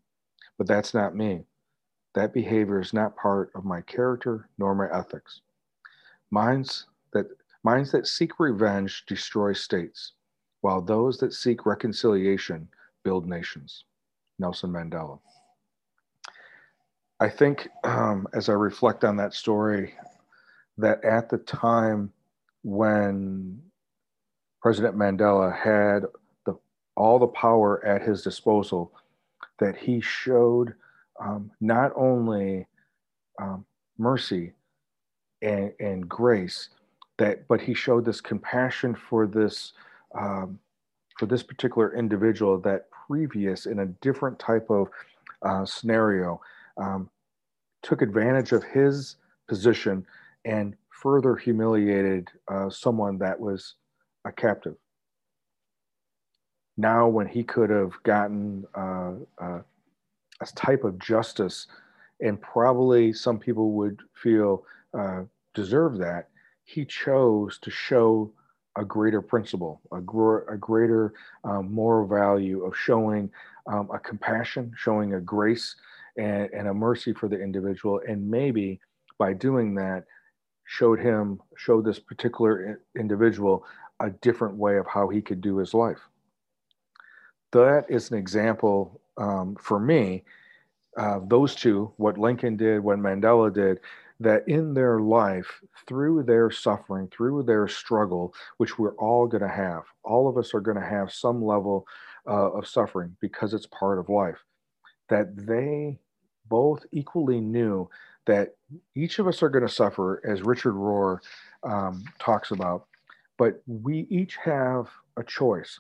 But 0.57 0.67
that's 0.67 0.95
not 0.95 1.15
me. 1.15 1.45
That 2.15 2.33
behavior 2.33 2.81
is 2.81 2.93
not 2.93 3.17
part 3.17 3.51
of 3.55 3.65
my 3.65 3.83
character 3.83 4.49
nor 4.59 4.75
my 4.75 4.89
ethics. 4.93 5.43
Minds 6.31 6.87
that, 7.13 7.27
minds 7.63 7.93
that 7.93 8.07
seek 8.07 8.41
revenge 8.41 9.05
destroy 9.07 9.53
states, 9.53 10.13
while 10.63 10.81
those 10.81 11.19
that 11.19 11.35
seek 11.35 11.67
reconciliation 11.67 12.69
build 13.05 13.29
nations. 13.29 13.85
Nelson 14.39 14.71
Mandela. 14.71 15.19
I 17.21 17.29
think 17.29 17.69
um, 17.85 18.27
as 18.33 18.49
I 18.49 18.55
reflect 18.55 19.05
on 19.05 19.17
that 19.19 19.35
story, 19.35 19.95
that 20.79 21.05
at 21.05 21.29
the 21.29 21.37
time 21.37 22.13
when 22.63 23.61
President 24.63 24.97
Mandela 24.97 25.55
had 25.55 26.05
the, 26.47 26.59
all 26.97 27.19
the 27.19 27.27
power 27.27 27.85
at 27.85 28.01
his 28.01 28.23
disposal, 28.23 28.93
that 29.59 29.77
he 29.77 30.01
showed 30.01 30.75
um, 31.23 31.51
not 31.61 31.93
only 31.95 32.67
um, 33.41 33.67
mercy 33.99 34.53
and, 35.43 35.73
and, 35.79 36.09
grace, 36.09 36.71
that 37.19 37.47
but 37.49 37.61
he 37.61 37.75
showed 37.75 38.07
this 38.07 38.23
compassion 38.23 38.95
for 38.95 39.27
this 39.27 39.75
um, 40.19 40.59
for 41.19 41.27
this 41.27 41.43
particular 41.43 41.95
individual 41.95 42.59
that 42.59 42.87
previous 43.07 43.67
in 43.67 43.81
a 43.81 43.87
different 43.87 44.39
type 44.39 44.71
of 44.71 44.89
uh, 45.43 45.67
scenario 45.67 46.41
um, 46.81 47.11
took 47.83 48.03
advantage 48.03 48.53
of 48.53 48.65
his 48.65 49.17
position 49.49 50.07
and 50.45 50.75
further 50.91 51.37
humiliated 51.37 52.29
uh, 52.49 52.69
someone 52.71 53.19
that 53.19 53.39
was 53.39 53.75
a 54.25 54.33
captive. 54.33 54.77
Now, 56.77 57.09
when 57.09 57.27
he 57.27 57.43
could 57.43 57.71
have 57.71 57.93
gotten 58.05 58.65
uh, 58.75 59.13
uh, 59.39 59.61
a 60.41 60.47
type 60.55 60.85
of 60.85 60.99
justice, 60.99 61.67
and 62.21 62.41
probably 62.41 63.13
some 63.13 63.39
people 63.39 63.73
would 63.73 64.01
feel 64.15 64.65
uh, 64.99 65.23
deserve 65.55 65.99
that, 65.99 66.29
he 66.65 66.85
chose 66.85 67.59
to 67.59 67.71
show 67.71 68.33
a 68.77 68.85
greater 68.85 69.21
principle, 69.21 69.81
a, 69.93 70.01
gr- 70.01 70.49
a 70.49 70.57
greater 70.57 71.13
um, 71.45 71.73
moral 71.73 72.07
value 72.07 72.65
of 72.65 72.77
showing 72.77 73.31
um, 73.67 73.91
a 73.93 73.99
compassion, 73.99 74.73
showing 74.77 75.15
a 75.15 75.21
grace 75.21 75.77
and, 76.17 76.49
and 76.53 76.69
a 76.69 76.75
mercy 76.75 77.13
for 77.13 77.29
the 77.29 77.41
individual, 77.41 78.01
and 78.09 78.31
maybe 78.31 78.81
by 79.19 79.33
doing 79.33 79.75
that, 79.77 80.05
showed 80.65 81.01
him, 81.01 81.41
showed 81.57 81.85
this 81.85 81.99
particular 81.99 82.81
individual 82.97 83.65
a 84.01 84.11
different 84.11 84.57
way 84.57 84.79
of 84.79 84.87
how 84.87 85.09
he 85.09 85.21
could 85.21 85.41
do 85.41 85.59
his 85.59 85.75
life. 85.75 86.01
That 87.53 87.87
is 87.89 88.11
an 88.11 88.19
example 88.19 89.01
um, 89.17 89.57
for 89.61 89.79
me. 89.81 90.25
Uh, 90.97 91.21
those 91.27 91.55
two, 91.55 91.93
what 91.97 92.19
Lincoln 92.19 92.57
did, 92.57 92.81
what 92.81 92.99
Mandela 92.99 93.53
did, 93.53 93.81
that 94.21 94.47
in 94.47 94.75
their 94.75 95.01
life, 95.01 95.61
through 95.87 96.23
their 96.23 96.51
suffering, 96.51 97.09
through 97.09 97.43
their 97.43 97.67
struggle, 97.67 98.35
which 98.59 98.79
we're 98.79 98.95
all 98.97 99.27
going 99.27 99.43
to 99.43 99.49
have, 99.49 99.83
all 100.05 100.29
of 100.29 100.37
us 100.37 100.55
are 100.55 100.61
going 100.61 100.77
to 100.77 100.87
have 100.87 101.13
some 101.13 101.43
level 101.43 101.87
uh, 102.29 102.51
of 102.53 102.67
suffering 102.67 103.17
because 103.21 103.55
it's 103.55 103.67
part 103.67 103.99
of 103.99 104.09
life, 104.09 104.45
that 105.11 105.37
they 105.37 105.99
both 106.49 106.85
equally 106.93 107.41
knew 107.41 107.89
that 108.27 108.57
each 108.95 109.19
of 109.19 109.27
us 109.29 109.43
are 109.43 109.49
going 109.49 109.67
to 109.67 109.73
suffer, 109.73 110.23
as 110.25 110.43
Richard 110.43 110.75
Rohr 110.75 111.19
um, 111.63 112.05
talks 112.19 112.51
about, 112.51 112.87
but 113.37 113.63
we 113.67 114.07
each 114.11 114.37
have 114.37 114.89
a 115.17 115.25
choice. 115.25 115.79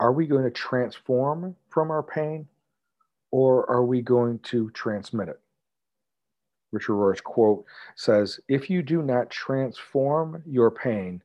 Are 0.00 0.12
we 0.12 0.26
going 0.26 0.44
to 0.44 0.50
transform 0.50 1.56
from 1.70 1.90
our 1.90 2.02
pain 2.02 2.48
or 3.30 3.68
are 3.70 3.84
we 3.84 4.02
going 4.02 4.38
to 4.40 4.70
transmit 4.70 5.28
it? 5.28 5.40
Richard 6.72 6.94
Rohr's 6.94 7.20
quote 7.20 7.64
says 7.94 8.40
If 8.48 8.68
you 8.68 8.82
do 8.82 9.02
not 9.02 9.30
transform 9.30 10.42
your 10.46 10.70
pain, 10.70 11.22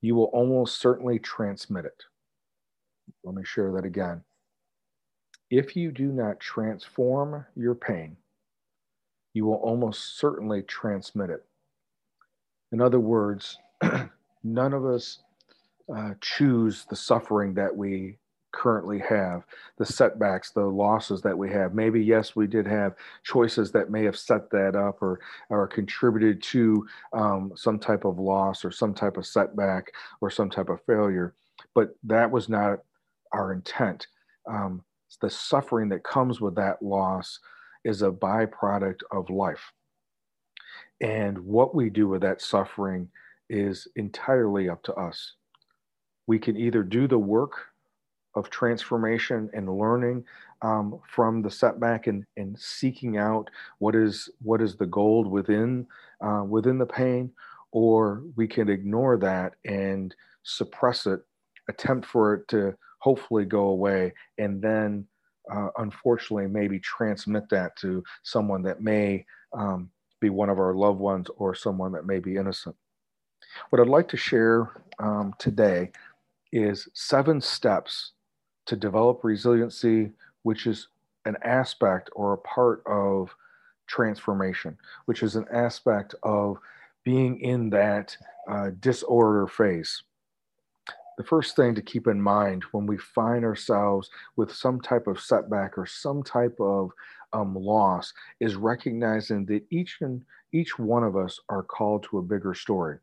you 0.00 0.14
will 0.14 0.26
almost 0.26 0.80
certainly 0.80 1.18
transmit 1.18 1.84
it. 1.84 2.02
Let 3.24 3.34
me 3.34 3.42
share 3.44 3.72
that 3.72 3.84
again. 3.84 4.22
If 5.52 5.76
you 5.76 5.92
do 5.92 6.06
not 6.06 6.40
transform 6.40 7.44
your 7.54 7.74
pain, 7.74 8.16
you 9.34 9.44
will 9.44 9.56
almost 9.56 10.18
certainly 10.18 10.62
transmit 10.62 11.28
it. 11.28 11.44
In 12.72 12.80
other 12.80 12.98
words, 12.98 13.58
none 14.42 14.72
of 14.72 14.86
us 14.86 15.18
uh, 15.94 16.14
choose 16.22 16.86
the 16.88 16.96
suffering 16.96 17.52
that 17.52 17.76
we 17.76 18.16
currently 18.52 18.98
have, 19.00 19.44
the 19.76 19.84
setbacks, 19.84 20.52
the 20.52 20.64
losses 20.64 21.20
that 21.20 21.36
we 21.36 21.50
have. 21.50 21.74
Maybe, 21.74 22.02
yes, 22.02 22.34
we 22.34 22.46
did 22.46 22.66
have 22.66 22.94
choices 23.22 23.70
that 23.72 23.90
may 23.90 24.04
have 24.04 24.16
set 24.16 24.48
that 24.52 24.74
up 24.74 25.02
or, 25.02 25.20
or 25.50 25.66
contributed 25.66 26.42
to 26.44 26.86
um, 27.12 27.52
some 27.56 27.78
type 27.78 28.06
of 28.06 28.18
loss 28.18 28.64
or 28.64 28.72
some 28.72 28.94
type 28.94 29.18
of 29.18 29.26
setback 29.26 29.92
or 30.22 30.30
some 30.30 30.48
type 30.48 30.70
of 30.70 30.82
failure, 30.86 31.34
but 31.74 31.94
that 32.04 32.30
was 32.30 32.48
not 32.48 32.78
our 33.34 33.52
intent. 33.52 34.06
Um, 34.48 34.82
the 35.20 35.30
suffering 35.30 35.88
that 35.90 36.04
comes 36.04 36.40
with 36.40 36.54
that 36.56 36.82
loss 36.82 37.38
is 37.84 38.02
a 38.02 38.10
byproduct 38.10 39.00
of 39.10 39.30
life. 39.30 39.72
And 41.00 41.38
what 41.38 41.74
we 41.74 41.90
do 41.90 42.08
with 42.08 42.22
that 42.22 42.40
suffering 42.40 43.08
is 43.50 43.88
entirely 43.96 44.68
up 44.68 44.82
to 44.84 44.94
us. 44.94 45.34
We 46.26 46.38
can 46.38 46.56
either 46.56 46.82
do 46.82 47.08
the 47.08 47.18
work 47.18 47.52
of 48.34 48.48
transformation 48.48 49.50
and 49.52 49.78
learning 49.78 50.24
um, 50.62 51.00
from 51.06 51.42
the 51.42 51.50
setback 51.50 52.06
and, 52.06 52.24
and 52.36 52.58
seeking 52.58 53.18
out 53.18 53.50
what 53.78 53.94
is 53.94 54.30
what 54.40 54.62
is 54.62 54.76
the 54.76 54.86
gold 54.86 55.26
within 55.26 55.86
uh, 56.24 56.44
within 56.44 56.78
the 56.78 56.86
pain, 56.86 57.30
or 57.72 58.22
we 58.36 58.46
can 58.46 58.70
ignore 58.70 59.18
that 59.18 59.54
and 59.64 60.14
suppress 60.44 61.06
it, 61.06 61.20
attempt 61.68 62.06
for 62.06 62.34
it 62.34 62.48
to 62.48 62.74
hopefully 63.02 63.44
go 63.44 63.64
away, 63.66 64.12
and 64.38 64.62
then 64.62 65.04
uh, 65.52 65.70
unfortunately 65.78 66.46
maybe 66.46 66.78
transmit 66.78 67.48
that 67.50 67.74
to 67.76 68.02
someone 68.22 68.62
that 68.62 68.80
may 68.80 69.26
um, 69.52 69.90
be 70.20 70.30
one 70.30 70.48
of 70.48 70.60
our 70.60 70.72
loved 70.72 71.00
ones 71.00 71.26
or 71.36 71.52
someone 71.52 71.90
that 71.90 72.06
may 72.06 72.20
be 72.20 72.36
innocent. 72.36 72.76
What 73.70 73.80
I'd 73.80 73.88
like 73.88 74.08
to 74.10 74.16
share 74.16 74.70
um, 75.00 75.34
today 75.38 75.90
is 76.52 76.88
seven 76.94 77.40
steps 77.40 78.12
to 78.66 78.76
develop 78.76 79.24
resiliency, 79.24 80.12
which 80.44 80.68
is 80.68 80.86
an 81.24 81.36
aspect 81.42 82.08
or 82.14 82.34
a 82.34 82.38
part 82.38 82.84
of 82.86 83.34
transformation, 83.88 84.78
which 85.06 85.24
is 85.24 85.34
an 85.34 85.46
aspect 85.52 86.14
of 86.22 86.56
being 87.02 87.40
in 87.40 87.68
that 87.70 88.16
uh, 88.48 88.70
disorder 88.78 89.48
phase. 89.48 90.04
The 91.18 91.24
first 91.24 91.56
thing 91.56 91.74
to 91.74 91.82
keep 91.82 92.06
in 92.06 92.20
mind 92.20 92.64
when 92.72 92.86
we 92.86 92.96
find 92.96 93.44
ourselves 93.44 94.10
with 94.36 94.52
some 94.52 94.80
type 94.80 95.06
of 95.06 95.20
setback 95.20 95.76
or 95.76 95.86
some 95.86 96.22
type 96.22 96.56
of 96.58 96.90
um, 97.32 97.54
loss 97.54 98.12
is 98.40 98.56
recognizing 98.56 99.44
that 99.46 99.64
each 99.70 99.98
and 100.00 100.22
each 100.52 100.78
one 100.78 101.04
of 101.04 101.16
us 101.16 101.38
are 101.48 101.62
called 101.62 102.04
to 102.04 102.18
a 102.18 102.22
bigger 102.22 102.54
story. 102.54 102.98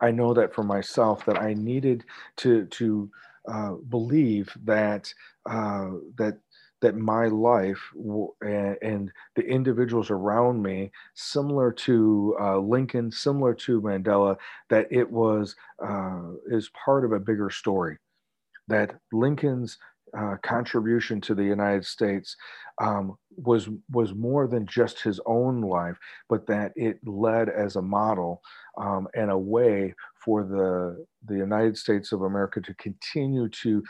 I 0.00 0.10
know 0.10 0.34
that 0.34 0.54
for 0.54 0.62
myself 0.62 1.24
that 1.26 1.40
I 1.40 1.54
needed 1.54 2.04
to 2.38 2.66
to 2.66 3.10
uh, 3.48 3.72
believe 3.88 4.48
that 4.64 5.12
uh, 5.46 5.90
that 6.16 6.38
that 6.80 6.96
my 6.96 7.26
life 7.26 7.80
and, 8.40 8.76
and, 8.82 9.12
the 9.36 9.42
individuals 9.42 10.10
around 10.10 10.62
me, 10.62 10.90
similar 11.14 11.72
to 11.72 12.36
uh, 12.40 12.58
Lincoln, 12.58 13.10
similar 13.10 13.54
to 13.54 13.80
Mandela, 13.80 14.36
that 14.70 14.86
it 14.90 15.10
was 15.10 15.56
uh, 15.84 16.32
is 16.50 16.70
part 16.84 17.04
of 17.04 17.12
a 17.12 17.20
bigger 17.20 17.50
story. 17.50 17.98
That 18.68 18.94
Lincoln's 19.12 19.78
uh, 20.16 20.36
contribution 20.42 21.20
to 21.20 21.34
the 21.34 21.44
United 21.44 21.84
States 21.84 22.36
um, 22.80 23.16
was 23.36 23.68
was 23.90 24.14
more 24.14 24.48
than 24.48 24.66
just 24.66 25.02
his 25.02 25.20
own 25.26 25.60
life, 25.60 25.96
but 26.28 26.46
that 26.46 26.72
it 26.76 26.98
led 27.06 27.48
as 27.48 27.76
a 27.76 27.82
model 27.82 28.42
um, 28.78 29.06
and 29.14 29.30
a 29.30 29.38
way 29.38 29.94
for 30.24 30.44
the 30.44 31.04
the 31.26 31.36
United 31.36 31.76
States 31.76 32.12
of 32.12 32.22
America 32.22 32.60
to 32.60 32.74
continue 32.74 33.48
to 33.48 33.82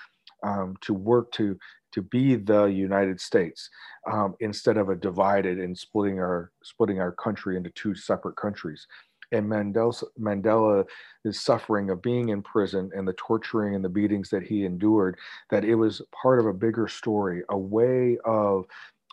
um, 0.42 0.76
to 0.80 0.94
work 0.94 1.30
to 1.32 1.58
to 1.92 2.02
be 2.02 2.36
the 2.36 2.64
United 2.64 3.20
States 3.20 3.68
um, 4.10 4.34
instead 4.40 4.76
of 4.76 4.88
a 4.88 4.96
divided 4.96 5.58
and 5.58 5.76
splitting 5.76 6.18
our 6.18 6.52
splitting 6.62 7.00
our 7.00 7.12
country 7.12 7.56
into 7.56 7.70
two 7.70 7.94
separate 7.94 8.36
countries. 8.36 8.86
And 9.32 9.46
Mandela, 9.46 10.02
Mandela 10.18 10.84
is 11.24 11.40
suffering 11.40 11.90
of 11.90 12.02
being 12.02 12.30
in 12.30 12.42
prison 12.42 12.90
and 12.94 13.06
the 13.06 13.12
torturing 13.12 13.76
and 13.76 13.84
the 13.84 13.88
beatings 13.88 14.28
that 14.30 14.42
he 14.42 14.64
endured, 14.64 15.16
that 15.50 15.64
it 15.64 15.76
was 15.76 16.02
part 16.20 16.40
of 16.40 16.46
a 16.46 16.52
bigger 16.52 16.88
story, 16.88 17.42
a 17.48 17.58
way 17.58 18.18
of 18.24 18.66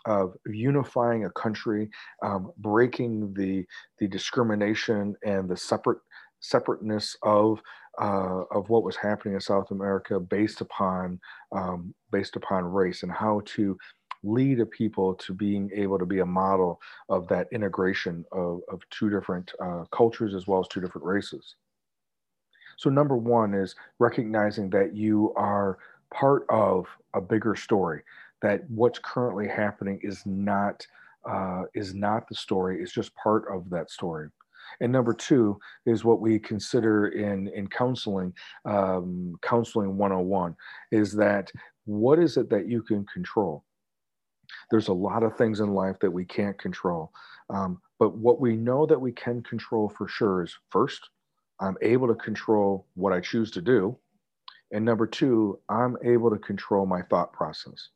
of 0.06 0.34
unifying 0.46 1.24
a 1.24 1.30
country, 1.30 1.90
um, 2.22 2.52
breaking 2.58 3.32
the 3.34 3.64
the 3.98 4.08
discrimination 4.08 5.14
and 5.24 5.48
the 5.48 5.56
separate 5.56 5.98
separateness 6.40 7.16
of 7.22 7.60
uh, 8.00 8.44
of 8.52 8.68
what 8.68 8.84
was 8.84 8.96
happening 8.96 9.34
in 9.34 9.40
South 9.40 9.70
America 9.70 10.20
based 10.20 10.60
upon 10.60 11.18
um, 11.52 11.94
based 12.12 12.36
upon 12.36 12.64
race 12.64 13.02
and 13.02 13.12
how 13.12 13.42
to 13.44 13.76
lead 14.22 14.60
a 14.60 14.66
people 14.66 15.14
to 15.14 15.32
being 15.32 15.70
able 15.74 15.98
to 15.98 16.06
be 16.06 16.20
a 16.20 16.26
model 16.26 16.80
of 17.08 17.28
that 17.28 17.46
integration 17.52 18.24
of, 18.32 18.60
of 18.68 18.80
two 18.90 19.10
different 19.10 19.52
uh, 19.62 19.84
cultures 19.92 20.34
as 20.34 20.46
well 20.46 20.60
as 20.60 20.68
two 20.68 20.80
different 20.80 21.06
races. 21.06 21.56
So, 22.76 22.90
number 22.90 23.16
one 23.16 23.54
is 23.54 23.74
recognizing 23.98 24.70
that 24.70 24.94
you 24.94 25.32
are 25.36 25.78
part 26.12 26.46
of 26.48 26.86
a 27.14 27.20
bigger 27.20 27.56
story, 27.56 28.02
that 28.42 28.68
what's 28.70 29.00
currently 29.00 29.48
happening 29.48 30.00
is 30.02 30.22
not. 30.26 30.86
Uh, 31.28 31.64
is 31.74 31.94
not 31.94 32.26
the 32.28 32.34
story, 32.34 32.80
it's 32.80 32.92
just 32.92 33.14
part 33.16 33.44
of 33.52 33.68
that 33.68 33.90
story. 33.90 34.28
And 34.80 34.92
number 34.92 35.14
two 35.14 35.58
is 35.86 36.04
what 36.04 36.20
we 36.20 36.38
consider 36.38 37.08
in, 37.08 37.48
in 37.48 37.68
counseling, 37.68 38.32
um, 38.64 39.34
counseling 39.42 39.96
101, 39.96 40.56
is 40.92 41.12
that 41.14 41.50
what 41.84 42.18
is 42.18 42.36
it 42.36 42.50
that 42.50 42.68
you 42.68 42.82
can 42.82 43.04
control? 43.06 43.64
There's 44.70 44.88
a 44.88 44.92
lot 44.94 45.22
of 45.22 45.36
things 45.36 45.60
in 45.60 45.74
life 45.74 45.96
that 46.00 46.10
we 46.10 46.24
can't 46.24 46.58
control. 46.58 47.12
Um, 47.50 47.80
but 47.98 48.16
what 48.16 48.40
we 48.40 48.56
know 48.56 48.86
that 48.86 49.00
we 49.00 49.12
can 49.12 49.42
control 49.42 49.88
for 49.88 50.06
sure 50.08 50.42
is 50.42 50.54
first, 50.70 51.08
I'm 51.60 51.76
able 51.82 52.08
to 52.08 52.14
control 52.14 52.86
what 52.94 53.12
I 53.12 53.20
choose 53.20 53.50
to 53.52 53.60
do. 53.60 53.96
And 54.70 54.84
number 54.84 55.06
two, 55.06 55.58
I'm 55.68 55.96
able 56.04 56.30
to 56.30 56.38
control 56.38 56.86
my 56.86 57.02
thought 57.02 57.32
process. 57.32 57.88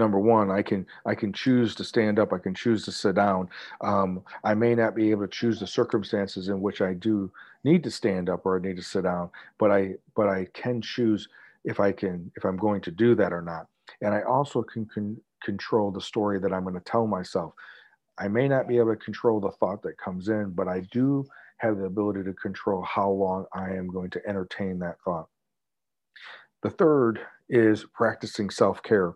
Number 0.00 0.18
one, 0.18 0.50
I 0.50 0.62
can 0.62 0.86
I 1.04 1.14
can 1.14 1.30
choose 1.30 1.74
to 1.74 1.84
stand 1.84 2.18
up. 2.18 2.32
I 2.32 2.38
can 2.38 2.54
choose 2.54 2.86
to 2.86 2.92
sit 2.92 3.16
down. 3.16 3.50
Um, 3.82 4.22
I 4.44 4.54
may 4.54 4.74
not 4.74 4.96
be 4.96 5.10
able 5.10 5.26
to 5.26 5.28
choose 5.28 5.60
the 5.60 5.66
circumstances 5.66 6.48
in 6.48 6.62
which 6.62 6.80
I 6.80 6.94
do 6.94 7.30
need 7.64 7.84
to 7.84 7.90
stand 7.90 8.30
up 8.30 8.46
or 8.46 8.58
I 8.58 8.62
need 8.66 8.76
to 8.76 8.82
sit 8.82 9.04
down, 9.04 9.28
but 9.58 9.70
I 9.70 9.96
but 10.16 10.26
I 10.26 10.46
can 10.54 10.80
choose 10.80 11.28
if 11.66 11.80
I 11.80 11.92
can 11.92 12.32
if 12.34 12.46
I'm 12.46 12.56
going 12.56 12.80
to 12.80 12.90
do 12.90 13.14
that 13.16 13.30
or 13.30 13.42
not. 13.42 13.66
And 14.00 14.14
I 14.14 14.22
also 14.22 14.62
can, 14.62 14.86
can 14.86 15.20
control 15.44 15.90
the 15.90 16.00
story 16.00 16.40
that 16.40 16.52
I'm 16.52 16.62
going 16.62 16.74
to 16.74 16.80
tell 16.80 17.06
myself. 17.06 17.52
I 18.18 18.28
may 18.28 18.48
not 18.48 18.68
be 18.68 18.78
able 18.78 18.94
to 18.94 19.04
control 19.04 19.38
the 19.38 19.50
thought 19.50 19.82
that 19.82 19.98
comes 19.98 20.28
in, 20.28 20.52
but 20.52 20.66
I 20.66 20.80
do 20.92 21.26
have 21.58 21.76
the 21.76 21.84
ability 21.84 22.24
to 22.24 22.32
control 22.32 22.82
how 22.82 23.10
long 23.10 23.44
I 23.52 23.72
am 23.72 23.88
going 23.88 24.08
to 24.10 24.26
entertain 24.26 24.78
that 24.78 24.96
thought. 25.04 25.28
The 26.62 26.70
third 26.70 27.20
is 27.50 27.84
practicing 27.94 28.48
self 28.48 28.82
care. 28.82 29.12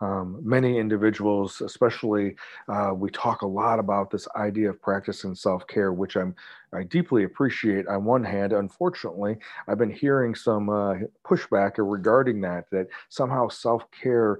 Um, 0.00 0.40
many 0.42 0.78
individuals, 0.78 1.60
especially, 1.60 2.34
uh, 2.68 2.92
we 2.94 3.10
talk 3.10 3.42
a 3.42 3.46
lot 3.46 3.78
about 3.78 4.10
this 4.10 4.26
idea 4.34 4.70
of 4.70 4.82
practicing 4.82 5.34
self-care, 5.34 5.92
which 5.92 6.16
I'm 6.16 6.34
I 6.74 6.82
deeply 6.84 7.24
appreciate. 7.24 7.86
On 7.86 8.04
one 8.04 8.24
hand, 8.24 8.52
unfortunately, 8.52 9.36
I've 9.68 9.78
been 9.78 9.92
hearing 9.92 10.34
some 10.34 10.70
uh, 10.70 10.94
pushback 11.24 11.72
regarding 11.76 12.40
that. 12.40 12.70
That 12.70 12.88
somehow 13.10 13.48
self-care 13.48 14.38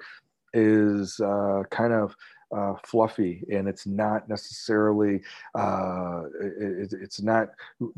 is 0.54 1.20
uh, 1.20 1.62
kind 1.70 1.92
of 1.92 2.16
uh, 2.52 2.74
fluffy 2.84 3.44
and 3.50 3.66
it's 3.66 3.86
not 3.86 4.28
necessarily 4.28 5.22
uh, 5.54 6.24
it, 6.40 6.92
it's 6.92 7.22
not 7.22 7.48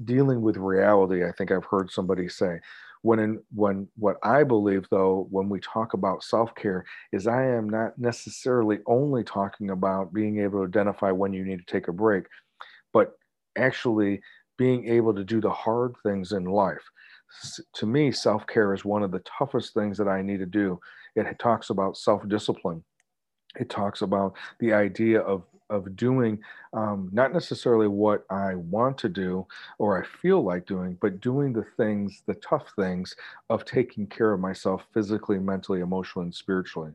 dealing 0.05 0.41
with 0.43 0.57
reality 0.57 1.25
i 1.25 1.33
think 1.33 1.51
i've 1.51 1.65
heard 1.65 1.91
somebody 1.91 2.29
say 2.29 2.61
when 3.05 3.19
in, 3.19 3.41
when 3.55 3.87
what 3.97 4.17
i 4.23 4.43
believe 4.43 4.87
though 4.91 5.27
when 5.31 5.49
we 5.49 5.61
talk 5.61 5.95
about 5.95 6.25
self-care 6.25 6.85
is 7.13 7.27
i 7.27 7.45
am 7.45 7.69
not 7.69 7.97
necessarily 7.99 8.79
only 8.87 9.23
talking 9.23 9.71
about 9.71 10.13
being 10.13 10.41
able 10.41 10.61
to 10.61 10.67
identify 10.67 11.11
when 11.11 11.33
you 11.33 11.45
need 11.45 11.59
to 11.59 11.73
take 11.73 11.89
a 11.89 11.93
break 11.93 12.25
but 12.93 13.13
actually 13.57 14.21
being 14.57 14.89
able 14.89 15.15
to 15.15 15.25
do 15.25 15.41
the 15.41 15.51
hard 15.51 15.95
things 16.03 16.33
in 16.33 16.45
life 16.45 16.83
to 17.75 17.87
me 17.87 18.11
self-care 18.11 18.75
is 18.75 18.85
one 18.85 19.03
of 19.03 19.11
the 19.11 19.23
toughest 19.39 19.75
things 19.75 19.99
that 19.99 20.09
i 20.09 20.23
need 20.23 20.39
to 20.39 20.47
do 20.47 20.79
it 21.17 21.39
talks 21.39 21.71
about 21.71 21.97
self 21.97 22.27
discipline. 22.29 22.85
It 23.59 23.71
talks 23.71 24.03
about 24.03 24.35
the 24.59 24.73
idea 24.73 25.21
of 25.21 25.45
of 25.71 25.97
doing 25.97 26.39
um, 26.73 27.09
not 27.13 27.33
necessarily 27.33 27.89
what 27.89 28.25
I 28.31 28.55
want 28.55 28.99
to 28.99 29.09
do 29.09 29.47
or 29.79 30.03
I 30.03 30.07
feel 30.07 30.43
like 30.43 30.67
doing, 30.67 30.99
but 31.01 31.21
doing 31.21 31.53
the 31.53 31.65
things, 31.77 32.23
the 32.27 32.35
tough 32.35 32.73
things 32.77 33.15
of 33.51 33.65
taking 33.65 34.07
care 34.07 34.33
of 34.33 34.41
myself 34.41 34.87
physically, 34.93 35.39
mentally, 35.39 35.81
emotionally, 35.81 36.27
and 36.27 36.35
spiritually. 36.35 36.93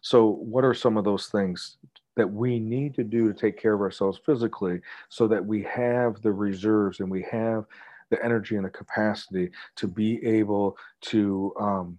So, 0.00 0.26
what 0.26 0.64
are 0.64 0.74
some 0.74 0.96
of 0.96 1.04
those 1.04 1.26
things 1.26 1.78
that 2.16 2.30
we 2.30 2.58
need 2.58 2.94
to 2.94 3.04
do 3.04 3.30
to 3.30 3.38
take 3.38 3.60
care 3.60 3.74
of 3.74 3.80
ourselves 3.80 4.20
physically 4.24 4.80
so 5.08 5.28
that 5.28 5.44
we 5.44 5.62
have 5.62 6.22
the 6.22 6.32
reserves 6.32 7.00
and 7.00 7.10
we 7.10 7.22
have 7.30 7.66
the 8.10 8.24
energy 8.24 8.56
and 8.56 8.64
the 8.64 8.70
capacity 8.70 9.50
to 9.76 9.86
be 9.86 10.24
able 10.24 10.76
to 11.02 11.52
um, 11.60 11.98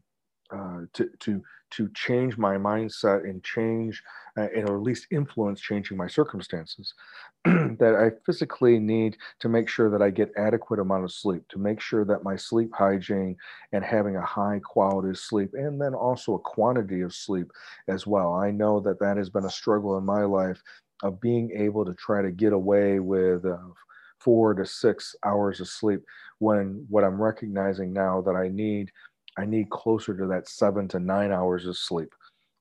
uh, 0.52 0.82
to 0.94 1.10
to 1.20 1.44
to 1.72 1.90
change 1.96 2.38
my 2.38 2.56
mindset 2.56 3.24
and 3.24 3.44
change 3.44 4.02
uh, 4.38 4.48
and 4.56 4.70
or 4.70 4.78
at 4.78 4.84
least 4.84 5.08
influence 5.12 5.60
changing 5.60 5.98
my 5.98 6.08
circumstances 6.08 6.94
that 7.46 7.96
i 8.00 8.10
physically 8.26 8.80
need 8.80 9.18
to 9.40 9.50
make 9.50 9.70
sure 9.70 9.90
that 9.90 10.02
i 10.02 10.10
get 10.10 10.32
adequate 10.38 10.80
amount 10.80 11.04
of 11.04 11.12
sleep 11.12 11.44
to 11.50 11.60
make 11.60 11.80
sure 11.80 12.06
that 12.06 12.24
my 12.24 12.36
sleep 12.36 12.70
hygiene 12.74 13.36
and 13.72 13.84
having 13.84 14.16
a 14.16 14.26
high 14.26 14.60
quality 14.64 15.10
of 15.10 15.18
sleep 15.18 15.52
and 15.54 15.80
then 15.80 15.94
also 15.94 16.36
a 16.36 16.40
quantity 16.40 17.02
of 17.02 17.14
sleep 17.14 17.52
as 17.88 18.08
well. 18.08 18.34
I 18.34 18.52
know 18.52 18.80
that 18.82 19.00
that 19.00 19.18
has 19.18 19.30
been 19.30 19.46
a 19.46 19.50
struggle 19.50 19.98
in 19.98 20.06
my 20.06 20.24
life 20.24 20.62
of 21.04 21.22
being 21.22 21.52
able 21.52 21.86
to 21.86 21.94
try 21.94 22.22
to 22.22 22.32
get 22.32 22.54
away 22.54 23.00
with 23.00 23.46
uh, 23.46 23.58
four 24.20 24.54
to 24.54 24.66
six 24.66 25.16
hours 25.24 25.62
of 25.62 25.68
sleep 25.68 26.02
when 26.40 26.84
what 26.90 27.04
i'm 27.04 27.22
recognizing 27.22 27.94
now 27.94 28.20
that 28.20 28.36
i 28.36 28.48
need 28.48 28.92
I 29.38 29.46
need 29.46 29.70
closer 29.70 30.16
to 30.18 30.26
that 30.28 30.48
seven 30.48 30.88
to 30.90 31.00
nine 31.00 31.32
hours 31.32 31.66
of 31.66 31.78
sleep. 31.78 32.14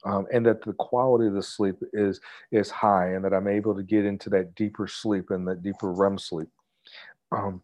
Um, 0.05 0.27
and 0.33 0.47
that 0.47 0.63
the 0.63 0.75
quality 0.75 1.27
of 1.27 1.35
the 1.35 1.43
sleep 1.43 1.77
is 1.93 2.21
is 2.53 2.71
high, 2.71 3.15
and 3.15 3.25
that 3.25 3.35
I'm 3.35 3.49
able 3.49 3.75
to 3.75 3.83
get 3.83 4.05
into 4.05 4.31
that 4.31 4.55
deeper 4.55 4.87
sleep 4.87 5.31
and 5.31 5.49
that 5.49 5.63
deeper 5.63 5.91
REM 5.91 6.19
sleep. 6.19 6.49
Um, 7.33 7.63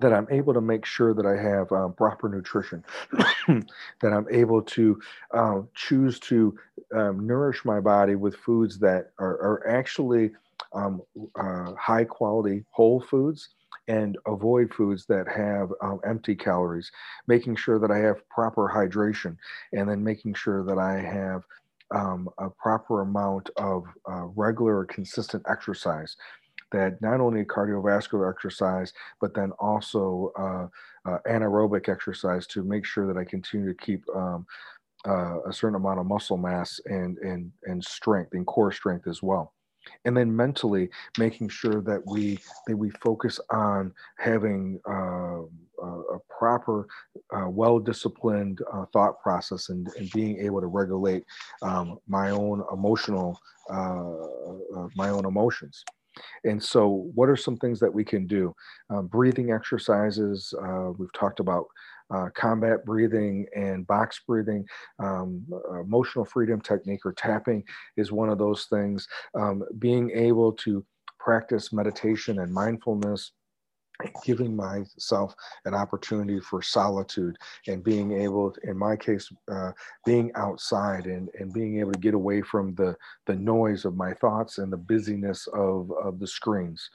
that 0.00 0.12
I'm 0.12 0.26
able 0.30 0.54
to 0.54 0.60
make 0.60 0.86
sure 0.86 1.12
that 1.12 1.26
I 1.26 1.36
have 1.36 1.70
um, 1.72 1.92
proper 1.92 2.28
nutrition, 2.28 2.84
that 3.12 4.12
I'm 4.12 4.26
able 4.30 4.62
to 4.62 5.00
uh, 5.34 5.60
choose 5.74 6.18
to 6.20 6.56
um, 6.94 7.26
nourish 7.26 7.64
my 7.64 7.80
body 7.80 8.14
with 8.14 8.36
foods 8.36 8.78
that 8.78 9.10
are, 9.18 9.38
are 9.40 9.68
actually 9.68 10.30
um, 10.72 11.02
uh, 11.38 11.74
high 11.74 12.04
quality 12.04 12.64
whole 12.70 13.00
foods 13.00 13.50
and 13.88 14.16
avoid 14.26 14.72
foods 14.72 15.06
that 15.06 15.26
have 15.28 15.70
um, 15.82 16.00
empty 16.06 16.34
calories, 16.34 16.90
making 17.26 17.56
sure 17.56 17.78
that 17.78 17.90
I 17.90 17.98
have 17.98 18.28
proper 18.28 18.70
hydration, 18.72 19.36
and 19.72 19.88
then 19.88 20.02
making 20.02 20.34
sure 20.34 20.64
that 20.64 20.78
I 20.78 20.98
have 21.00 21.42
um, 21.94 22.28
a 22.38 22.48
proper 22.50 23.02
amount 23.02 23.50
of 23.56 23.84
uh, 24.10 24.26
regular, 24.34 24.84
consistent 24.84 25.42
exercise. 25.48 26.16
That 26.70 27.02
not 27.02 27.20
only 27.20 27.44
cardiovascular 27.44 28.30
exercise, 28.32 28.94
but 29.20 29.34
then 29.34 29.50
also 29.58 30.32
uh, 30.38 31.10
uh, 31.10 31.18
anaerobic 31.28 31.90
exercise 31.90 32.46
to 32.46 32.62
make 32.62 32.86
sure 32.86 33.06
that 33.06 33.18
I 33.18 33.24
continue 33.24 33.68
to 33.68 33.84
keep 33.84 34.04
um, 34.16 34.46
uh, 35.06 35.42
a 35.42 35.52
certain 35.52 35.74
amount 35.74 36.00
of 36.00 36.06
muscle 36.06 36.38
mass 36.38 36.80
and 36.86 37.18
and 37.18 37.52
and 37.64 37.84
strength 37.84 38.32
and 38.32 38.46
core 38.46 38.72
strength 38.72 39.06
as 39.06 39.22
well 39.22 39.52
and 40.04 40.16
then 40.16 40.34
mentally 40.34 40.88
making 41.18 41.48
sure 41.48 41.80
that 41.82 42.02
we 42.06 42.38
that 42.66 42.76
we 42.76 42.90
focus 42.90 43.40
on 43.50 43.92
having 44.18 44.80
uh, 44.88 45.42
a 45.82 46.18
proper 46.28 46.86
uh, 47.34 47.48
well-disciplined 47.48 48.60
uh, 48.72 48.84
thought 48.92 49.20
process 49.20 49.68
and, 49.68 49.88
and, 49.98 50.08
being 50.12 50.38
able 50.38 50.60
to 50.60 50.68
regulate 50.68 51.24
um, 51.62 51.98
my 52.06 52.30
own 52.30 52.62
emotional 52.72 53.36
uh, 53.70 54.12
uh, 54.76 54.88
my 54.94 55.08
own 55.08 55.24
emotions. 55.24 55.84
And 56.44 56.62
so 56.62 57.10
what 57.14 57.28
are 57.28 57.36
some 57.36 57.56
things 57.56 57.80
that 57.80 57.92
we 57.92 58.04
can 58.04 58.26
do? 58.26 58.54
Um, 58.90 59.06
breathing 59.06 59.50
exercises 59.50 60.52
uh, 60.62 60.90
we've 60.98 61.12
talked 61.12 61.40
about 61.40 61.66
uh, 62.12 62.28
combat 62.34 62.84
breathing 62.84 63.46
and 63.56 63.86
box 63.86 64.20
breathing, 64.26 64.64
um, 64.98 65.44
emotional 65.80 66.24
freedom 66.24 66.60
technique 66.60 67.04
or 67.04 67.12
tapping 67.12 67.62
is 67.96 68.12
one 68.12 68.28
of 68.28 68.38
those 68.38 68.66
things. 68.66 69.06
Um, 69.34 69.64
being 69.78 70.10
able 70.10 70.52
to 70.52 70.84
practice 71.18 71.72
meditation 71.72 72.40
and 72.40 72.52
mindfulness 72.52 73.32
giving 74.24 74.54
myself 74.56 75.34
an 75.64 75.74
opportunity 75.74 76.40
for 76.40 76.62
solitude 76.62 77.36
and 77.68 77.84
being 77.84 78.12
able 78.12 78.54
in 78.64 78.76
my 78.76 78.96
case 78.96 79.30
uh, 79.50 79.70
being 80.04 80.30
outside 80.34 81.06
and, 81.06 81.28
and 81.38 81.52
being 81.52 81.78
able 81.78 81.92
to 81.92 81.98
get 81.98 82.14
away 82.14 82.42
from 82.42 82.74
the 82.74 82.96
the 83.26 83.34
noise 83.34 83.84
of 83.84 83.96
my 83.96 84.12
thoughts 84.14 84.58
and 84.58 84.72
the 84.72 84.76
busyness 84.76 85.46
of, 85.48 85.90
of 86.02 86.18
the 86.18 86.26
screens 86.26 86.90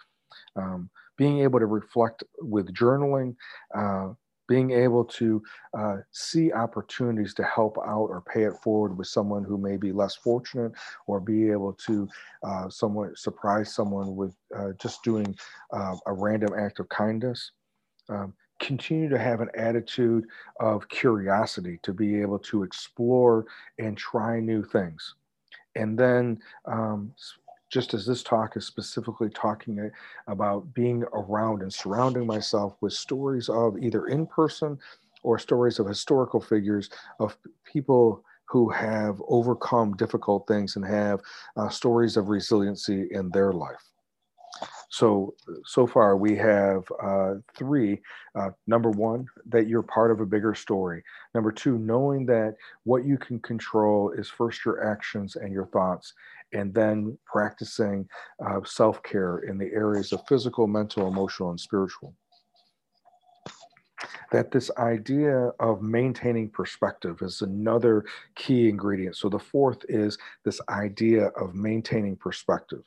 um, 0.55 0.89
being 1.17 1.39
able 1.39 1.59
to 1.59 1.65
reflect 1.65 2.23
with 2.41 2.73
journaling 2.73 3.35
uh, 3.75 4.09
being 4.47 4.71
able 4.71 5.03
to 5.03 5.41
uh, 5.77 5.97
see 6.11 6.51
opportunities 6.51 7.33
to 7.33 7.43
help 7.43 7.77
out 7.85 8.07
or 8.07 8.23
pay 8.33 8.43
it 8.43 8.53
forward 8.63 8.97
with 8.97 9.07
someone 9.07 9.43
who 9.43 9.57
may 9.57 9.77
be 9.77 9.91
less 9.91 10.15
fortunate 10.15 10.71
or 11.05 11.19
be 11.19 11.49
able 11.51 11.73
to 11.73 12.07
uh, 12.43 12.69
somewhat 12.69 13.17
surprise 13.17 13.73
someone 13.73 14.15
with 14.15 14.35
uh, 14.55 14.71
just 14.79 15.03
doing 15.03 15.35
uh, 15.73 15.95
a 16.05 16.13
random 16.13 16.53
act 16.57 16.79
of 16.79 16.87
kindness 16.89 17.51
um, 18.09 18.33
continue 18.59 19.09
to 19.09 19.19
have 19.19 19.41
an 19.41 19.49
attitude 19.55 20.25
of 20.59 20.87
curiosity 20.89 21.79
to 21.83 21.93
be 21.93 22.19
able 22.21 22.39
to 22.39 22.63
explore 22.63 23.45
and 23.79 23.97
try 23.97 24.39
new 24.39 24.63
things. 24.63 25.15
And 25.75 25.97
then 25.97 26.39
um, 26.65 27.13
just 27.69 27.93
as 27.93 28.05
this 28.05 28.23
talk 28.23 28.55
is 28.55 28.65
specifically 28.65 29.29
talking 29.29 29.91
about 30.27 30.73
being 30.73 31.03
around 31.13 31.61
and 31.61 31.73
surrounding 31.73 32.25
myself 32.25 32.75
with 32.81 32.93
stories 32.93 33.49
of 33.49 33.77
either 33.77 34.07
in 34.07 34.25
person 34.25 34.77
or 35.23 35.37
stories 35.37 35.79
of 35.79 35.87
historical 35.87 36.39
figures 36.39 36.89
of 37.19 37.37
people 37.65 38.23
who 38.45 38.69
have 38.69 39.21
overcome 39.27 39.93
difficult 39.97 40.47
things 40.47 40.77
and 40.77 40.85
have 40.85 41.19
uh, 41.57 41.67
stories 41.67 42.15
of 42.15 42.29
resiliency 42.29 43.07
in 43.11 43.29
their 43.31 43.51
life. 43.51 43.83
So, 44.89 45.35
so 45.65 45.85
far 45.85 46.15
we 46.15 46.35
have 46.37 46.83
uh, 47.03 47.35
three. 47.55 48.01
Uh, 48.35 48.51
number 48.67 48.89
one, 48.89 49.27
that 49.47 49.67
you're 49.67 49.83
part 49.83 50.11
of 50.11 50.21
a 50.21 50.25
bigger 50.25 50.55
story. 50.55 51.03
Number 51.35 51.51
two, 51.51 51.77
knowing 51.77 52.25
that 52.27 52.55
what 52.83 53.03
you 53.03 53.17
can 53.17 53.39
control 53.39 54.11
is 54.11 54.29
first 54.29 54.63
your 54.63 54.89
actions 54.89 55.35
and 55.35 55.51
your 55.51 55.65
thoughts, 55.65 56.13
and 56.53 56.73
then 56.73 57.17
practicing 57.25 58.07
uh, 58.45 58.59
self 58.65 59.01
care 59.03 59.39
in 59.39 59.57
the 59.57 59.71
areas 59.73 60.13
of 60.13 60.21
physical, 60.27 60.67
mental, 60.67 61.07
emotional, 61.07 61.49
and 61.49 61.59
spiritual 61.59 62.13
that 64.31 64.51
this 64.51 64.69
idea 64.77 65.51
of 65.59 65.81
maintaining 65.81 66.49
perspective 66.49 67.21
is 67.21 67.41
another 67.41 68.05
key 68.35 68.69
ingredient. 68.69 69.15
So 69.15 69.29
the 69.29 69.39
fourth 69.39 69.83
is 69.87 70.17
this 70.43 70.59
idea 70.69 71.27
of 71.27 71.55
maintaining 71.55 72.15
perspective. 72.15 72.83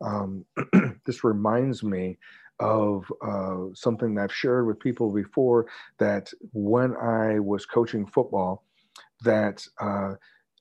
Um, 0.00 0.44
this 1.04 1.24
reminds 1.24 1.82
me 1.82 2.18
of 2.60 3.12
uh, 3.20 3.74
something 3.74 4.18
I've 4.18 4.34
shared 4.34 4.66
with 4.66 4.78
people 4.78 5.12
before 5.12 5.66
that 5.98 6.32
when 6.52 6.94
I 6.96 7.40
was 7.40 7.66
coaching 7.66 8.06
football, 8.06 8.64
that 9.22 9.66
uh, 9.80 10.14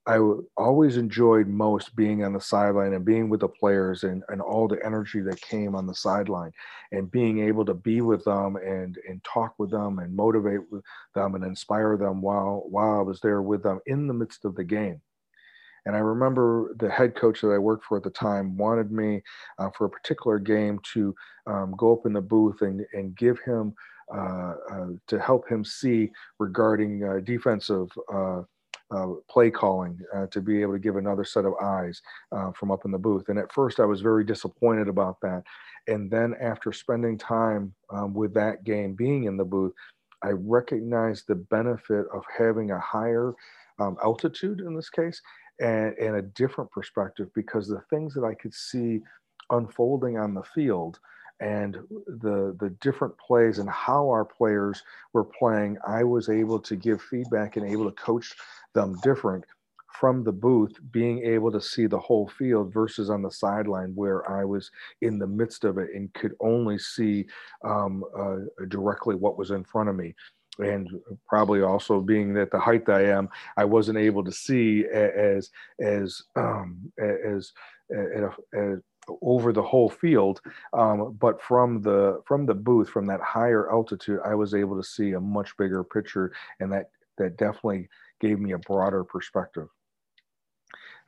I 0.06 0.18
always 0.58 0.98
enjoyed 0.98 1.48
most 1.48 1.96
being 1.96 2.26
on 2.26 2.34
the 2.34 2.42
sideline 2.42 2.94
and 2.94 3.06
being 3.06 3.30
with 3.30 3.40
the 3.40 3.48
players 3.48 4.04
and, 4.04 4.22
and 4.28 4.42
all 4.42 4.68
the 4.68 4.86
energy 4.86 5.22
that 5.22 5.40
came 5.40 5.76
on 5.76 5.88
the 5.88 5.96
sideline 5.96 6.52
and 6.92 7.10
being 7.10 7.40
able 7.40 7.64
to 7.66 7.74
be 7.74 8.02
with 8.02 8.26
them 8.26 8.58
and, 8.58 8.98
and 9.08 9.24
talk 9.24 9.54
with 9.58 9.72
them 9.72 10.00
and 10.00 10.14
motivate 10.14 10.60
them 11.16 11.36
and 11.36 11.46
inspire 11.46 11.96
them 11.96 12.22
while, 12.22 12.66
while 12.70 13.00
I 13.00 13.02
was 13.02 13.22
there 13.22 13.42
with 13.42 13.64
them 13.64 13.80
in 13.86 14.08
the 14.08 14.14
midst 14.14 14.44
of 14.44 14.56
the 14.56 14.64
game. 14.66 15.02
And 15.86 15.96
I 15.96 16.00
remember 16.00 16.76
the 16.80 16.90
head 16.90 17.16
coach 17.16 17.40
that 17.42 17.52
I 17.52 17.58
worked 17.58 17.86
for 17.86 17.98
at 17.98 18.04
the 18.04 18.10
time 18.10 18.58
wanted 18.58 18.92
me 18.92 19.22
uh, 19.58 19.70
for 19.78 19.86
a 19.86 19.90
particular 19.90 20.38
game 20.38 20.80
to 20.94 21.16
um, 21.48 21.76
go 21.78 21.94
up 21.94 22.06
in 22.06 22.14
the 22.14 22.22
booth 22.22 22.62
and, 22.62 22.86
and 22.94 23.16
give 23.16 23.40
him 23.42 23.74
uh, 24.14 24.54
uh, 24.70 24.88
to 25.08 25.20
help 25.20 25.48
him 25.50 25.64
see 25.64 26.12
regarding 26.40 27.04
uh, 27.04 27.20
defensive 27.24 27.88
uh, 28.94 29.08
play 29.30 29.50
calling 29.50 30.00
uh, 30.16 30.28
to 30.28 30.42
be 30.42 30.62
able 30.62 30.74
to 30.74 30.80
give 30.80 30.96
another 30.96 31.24
set 31.24 31.46
of 31.46 31.54
eyes 31.62 32.02
uh, 32.32 32.52
from 32.52 32.72
up 32.72 32.86
in 32.86 32.92
the 32.92 32.98
booth. 32.98 33.30
And 33.30 33.40
at 33.40 33.52
first, 33.52 33.80
I 33.80 33.86
was 33.86 34.02
very 34.02 34.24
disappointed 34.24 34.88
about 34.88 35.20
that. 35.22 35.44
And 35.88 36.10
then, 36.10 36.36
after 36.40 36.72
spending 36.72 37.18
time 37.18 37.74
um, 37.90 38.14
with 38.14 38.34
that 38.36 38.64
game 38.64 38.94
being 38.94 39.26
in 39.26 39.38
the 39.38 39.46
booth, 39.46 39.74
I 40.24 40.30
recognized 40.30 41.26
the 41.28 41.36
benefit 41.36 42.06
of 42.14 42.24
having 42.38 42.72
a 42.72 42.80
higher 42.80 43.34
um, 43.80 43.98
altitude 44.04 44.62
in 44.62 44.76
this 44.76 44.90
case 44.90 45.22
and, 45.60 45.94
and 45.98 46.16
a 46.16 46.22
different 46.22 46.72
perspective 46.72 47.28
because 47.36 47.68
the 47.68 47.82
things 47.90 48.14
that 48.14 48.24
I 48.24 48.34
could 48.34 48.54
see 48.54 49.02
unfolding 49.50 50.18
on 50.18 50.34
the 50.34 50.44
field 50.56 51.00
and 51.44 51.76
the 52.08 52.56
the 52.60 52.70
different 52.80 53.16
plays 53.18 53.60
and 53.60 53.70
how 53.70 54.08
our 54.10 54.24
players 54.24 54.82
were 55.12 55.26
playing 55.26 55.78
i 55.86 56.04
was 56.04 56.30
able 56.30 56.60
to 56.60 56.76
give 56.76 57.02
feedback 57.02 57.58
and 57.58 57.70
able 57.70 57.86
to 57.86 58.04
coach 58.04 58.34
them 58.74 58.98
different 59.04 59.44
from 60.00 60.24
the 60.24 60.32
booth 60.32 60.74
being 60.92 61.24
able 61.24 61.52
to 61.52 61.62
see 61.62 61.86
the 61.86 62.00
whole 62.00 62.28
field 62.28 62.74
versus 62.74 63.10
on 63.10 63.22
the 63.22 63.30
sideline 63.30 63.92
where 63.94 64.30
i 64.32 64.46
was 64.46 64.72
in 65.02 65.20
the 65.20 65.28
midst 65.28 65.66
of 65.66 65.78
it 65.78 65.90
and 65.94 66.14
could 66.14 66.34
only 66.40 66.80
see 66.80 67.26
um, 67.64 68.04
uh, 68.18 68.38
directly 68.70 69.16
what 69.16 69.38
was 69.38 69.52
in 69.52 69.64
front 69.64 69.90
of 69.90 69.96
me. 69.96 70.16
And 70.60 70.88
probably 71.28 71.64
also 71.64 72.00
being 72.00 72.34
that 72.36 72.52
the 72.52 72.60
height 72.60 72.86
that 72.86 72.98
i 72.98 73.06
am 73.06 73.28
i 73.58 73.66
wasn't 73.66 73.98
able 73.98 74.24
to 74.24 74.32
see 74.32 74.86
as 74.86 75.50
as 75.82 76.22
um, 76.36 76.92
as, 77.00 77.52
as, 77.90 78.32
as 78.54 78.80
over 79.22 79.52
the 79.52 79.62
whole 79.62 79.90
field 79.90 80.42
um, 80.74 81.18
but 81.20 81.42
from 81.42 81.82
the 81.82 82.22
from 82.26 82.46
the 82.46 82.54
booth 82.54 82.90
from 82.90 83.06
that 83.06 83.22
higher 83.22 83.72
altitude 83.72 84.20
i 84.26 84.34
was 84.34 84.54
able 84.54 84.76
to 84.76 84.88
see 84.88 85.12
a 85.12 85.20
much 85.20 85.56
bigger 85.58 85.84
picture 85.84 86.32
and 86.60 86.72
that 86.72 86.90
that 87.18 87.38
definitely 87.38 87.90
gave 88.20 88.40
me 88.40 88.54
a 88.54 88.58
broader 88.58 89.04
perspective. 89.04 89.68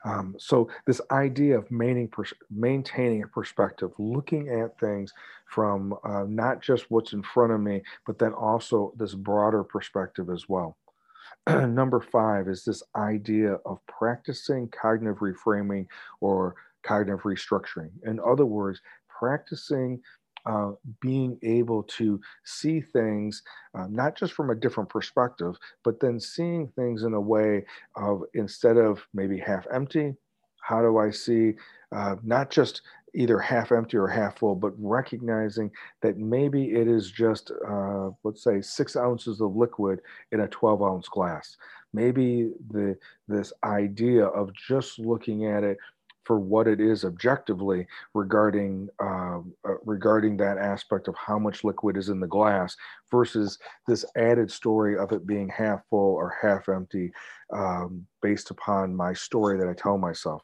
Um, 0.04 0.36
so 0.38 0.68
this 0.86 1.00
idea 1.10 1.58
of 1.58 1.70
maintaining, 1.70 2.12
maintaining 2.50 3.22
a 3.22 3.28
perspective, 3.28 3.90
looking 3.98 4.50
at 4.50 4.78
things 4.78 5.12
from 5.48 5.94
uh, 6.04 6.24
not 6.28 6.62
just 6.62 6.90
what's 6.90 7.12
in 7.12 7.22
front 7.22 7.52
of 7.52 7.60
me, 7.60 7.82
but 8.06 8.18
then 8.18 8.32
also 8.32 8.92
this 8.96 9.14
broader 9.14 9.64
perspective 9.64 10.28
as 10.30 10.48
well. 10.48 10.76
Number 11.48 12.00
five 12.00 12.46
is 12.46 12.64
this 12.64 12.82
idea 12.94 13.54
of 13.64 13.80
practicing 13.86 14.68
cognitive 14.68 15.18
reframing 15.18 15.86
or 16.20 16.54
cognitive 16.86 17.22
restructuring. 17.22 17.90
In 18.04 18.20
other 18.20 18.46
words, 18.46 18.80
practicing 19.08 20.00
uh, 20.46 20.72
being 21.00 21.38
able 21.42 21.82
to 21.82 22.20
see 22.44 22.80
things 22.80 23.42
uh, 23.76 23.86
not 23.88 24.16
just 24.16 24.32
from 24.32 24.50
a 24.50 24.54
different 24.54 24.88
perspective, 24.88 25.56
but 25.82 25.98
then 25.98 26.20
seeing 26.20 26.68
things 26.68 27.02
in 27.02 27.14
a 27.14 27.20
way 27.20 27.64
of 27.96 28.22
instead 28.34 28.76
of 28.76 29.04
maybe 29.12 29.38
half 29.38 29.66
empty, 29.72 30.14
how 30.60 30.80
do 30.80 30.98
I 30.98 31.10
see 31.10 31.54
uh, 31.92 32.16
not 32.22 32.50
just 32.50 32.82
either 33.14 33.38
half 33.38 33.72
empty 33.72 33.96
or 33.96 34.06
half 34.06 34.38
full, 34.38 34.54
but 34.54 34.72
recognizing 34.78 35.70
that 36.02 36.18
maybe 36.18 36.72
it 36.72 36.86
is 36.86 37.10
just, 37.10 37.50
uh, 37.66 38.10
let's 38.24 38.44
say, 38.44 38.60
six 38.60 38.94
ounces 38.94 39.40
of 39.40 39.56
liquid 39.56 40.00
in 40.32 40.40
a 40.40 40.48
12 40.48 40.82
ounce 40.82 41.08
glass. 41.08 41.56
Maybe 41.94 42.50
the 42.70 42.96
this 43.26 43.52
idea 43.64 44.26
of 44.26 44.52
just 44.54 44.98
looking 44.98 45.46
at 45.46 45.64
it 45.64 45.78
for 46.26 46.40
what 46.40 46.66
it 46.66 46.80
is 46.80 47.04
objectively 47.04 47.86
regarding 48.12 48.88
uh, 49.00 49.38
uh, 49.64 49.74
regarding 49.84 50.36
that 50.36 50.58
aspect 50.58 51.06
of 51.06 51.14
how 51.14 51.38
much 51.38 51.62
liquid 51.62 51.96
is 51.96 52.08
in 52.08 52.18
the 52.18 52.26
glass 52.26 52.76
versus 53.10 53.58
this 53.86 54.04
added 54.16 54.50
story 54.50 54.98
of 54.98 55.12
it 55.12 55.26
being 55.26 55.48
half 55.48 55.80
full 55.88 56.14
or 56.14 56.34
half 56.42 56.68
empty 56.68 57.12
um, 57.52 58.04
based 58.22 58.50
upon 58.50 58.94
my 58.94 59.12
story 59.12 59.56
that 59.56 59.68
I 59.68 59.74
tell 59.74 59.98
myself. 59.98 60.42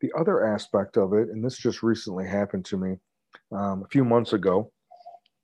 The 0.00 0.12
other 0.18 0.46
aspect 0.46 0.96
of 0.96 1.12
it, 1.12 1.28
and 1.28 1.44
this 1.44 1.58
just 1.58 1.82
recently 1.82 2.26
happened 2.26 2.64
to 2.66 2.76
me 2.76 2.96
um, 3.52 3.82
a 3.84 3.88
few 3.88 4.04
months 4.04 4.32
ago, 4.32 4.70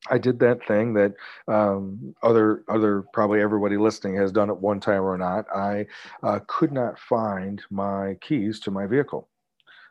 I 0.09 0.19
did 0.19 0.39
that 0.39 0.65
thing 0.69 0.95
that 0.95 1.15
um, 1.49 2.15
other 2.23 2.63
other 2.69 3.05
probably 3.13 3.41
everybody 3.41 3.77
listening 3.77 4.15
has 4.17 4.31
done 4.31 4.49
at 4.49 4.61
one 4.61 4.79
time 4.79 5.03
or 5.03 5.19
not. 5.19 5.47
I 5.53 5.87
uh, 6.23 6.39
could 6.47 6.71
not 6.71 7.01
find 7.01 7.61
my 7.71 8.17
keys 8.21 8.61
to 8.61 8.71
my 8.71 8.87
vehicle 8.87 9.29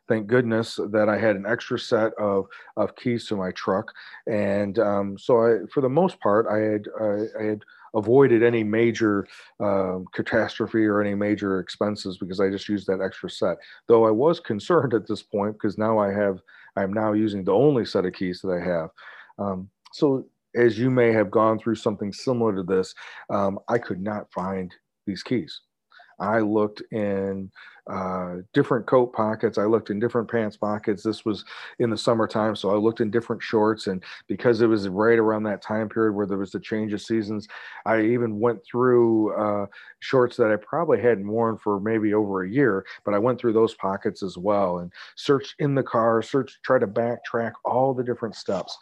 thank 0.08 0.28
goodness 0.28 0.80
that 0.92 1.10
I 1.10 1.18
had 1.18 1.36
an 1.36 1.46
extra 1.46 1.80
set 1.80 2.14
of, 2.16 2.46
of 2.78 2.96
keys 2.96 3.28
to 3.28 3.36
my 3.36 3.52
truck. 3.52 3.92
And 4.28 4.78
um, 4.80 5.18
so 5.18 5.46
I, 5.46 5.58
for 5.72 5.82
the 5.82 5.90
most 5.90 6.20
part, 6.20 6.46
I 6.48 6.58
had, 6.58 6.86
I 7.40 7.44
had 7.44 7.64
avoided 7.96 8.44
any 8.44 8.64
major 8.64 9.26
uh, 9.60 10.00
catastrophe 10.14 10.86
or 10.86 11.02
any 11.02 11.16
major 11.16 11.60
expenses 11.60 12.18
because 12.18 12.40
I 12.40 12.50
just 12.50 12.70
used 12.70 12.88
that 12.88 13.02
extra 13.02 13.30
set. 13.30 13.58
Though 13.88 14.06
I 14.06 14.12
was 14.12 14.40
concerned 14.52 14.94
at 14.94 15.08
this 15.08 15.24
point 15.24 15.54
because 15.54 15.78
now 15.78 15.98
I 15.98 16.12
have, 16.12 16.42
I'm 16.76 16.94
now 16.94 17.14
using 17.14 17.44
the 17.44 17.54
only 17.54 17.86
set 17.86 18.06
of 18.06 18.14
keys 18.14 18.42
that 18.42 18.52
I 18.52 18.64
have. 18.64 18.90
Um, 19.40 19.70
so 19.94 20.26
as 20.56 20.78
you 20.78 20.90
may 20.90 21.12
have 21.12 21.32
gone 21.32 21.60
through 21.60 21.76
something 21.76 22.14
similar 22.14 22.56
to 22.56 22.64
this, 22.64 22.94
um, 23.30 23.60
I 23.68 23.78
could 23.78 24.02
not 24.02 24.32
find 24.32 24.74
these 25.06 25.24
keys. 25.24 25.62
I 26.20 26.40
looked 26.40 26.82
in 26.92 27.52
uh, 27.88 28.38
different 28.54 28.88
coat 28.88 29.14
pockets. 29.14 29.58
I 29.58 29.66
looked 29.66 29.92
in 29.92 30.00
different 30.00 30.30
pants 30.30 30.58
pockets. 30.58 31.04
This 31.04 31.24
was 31.24 31.46
in 31.80 31.90
the 31.90 31.98
summertime, 31.98 32.56
so 32.56 32.72
I 32.72 32.78
looked 32.78 33.00
in 33.00 33.12
different 33.12 33.44
shorts. 33.44 33.88
And 33.88 34.04
because 34.28 34.62
it 34.62 34.68
was 34.68 34.88
right 34.90 35.20
around 35.20 35.44
that 35.44 35.62
time 35.62 35.88
period 35.88 36.14
where 36.14 36.26
there 36.26 36.38
was 36.38 36.52
the 36.52 36.60
change 36.60 36.94
of 36.94 37.02
seasons, 37.02 37.48
I 37.86 38.02
even 38.02 38.40
went 38.40 38.66
through 38.66 39.34
uh, 39.36 39.68
shorts 40.00 40.36
that 40.38 40.52
I 40.52 40.56
probably 40.56 41.00
hadn't 41.00 41.28
worn 41.28 41.58
for 41.58 41.80
maybe 41.80 42.14
over 42.14 42.44
a 42.44 42.50
year, 42.50 42.86
but 43.04 43.14
I 43.14 43.20
went 43.20 43.40
through 43.40 43.54
those 43.54 43.76
pockets 43.76 44.24
as 44.24 44.38
well 44.38 44.80
and 44.80 44.92
searched 45.16 45.56
in 45.60 45.76
the 45.76 45.84
car, 45.84 46.22
searched, 46.24 46.64
try 46.64 46.80
to 46.80 46.88
backtrack 46.88 47.52
all 47.64 47.94
the 47.94 48.04
different 48.04 48.36
steps. 48.36 48.76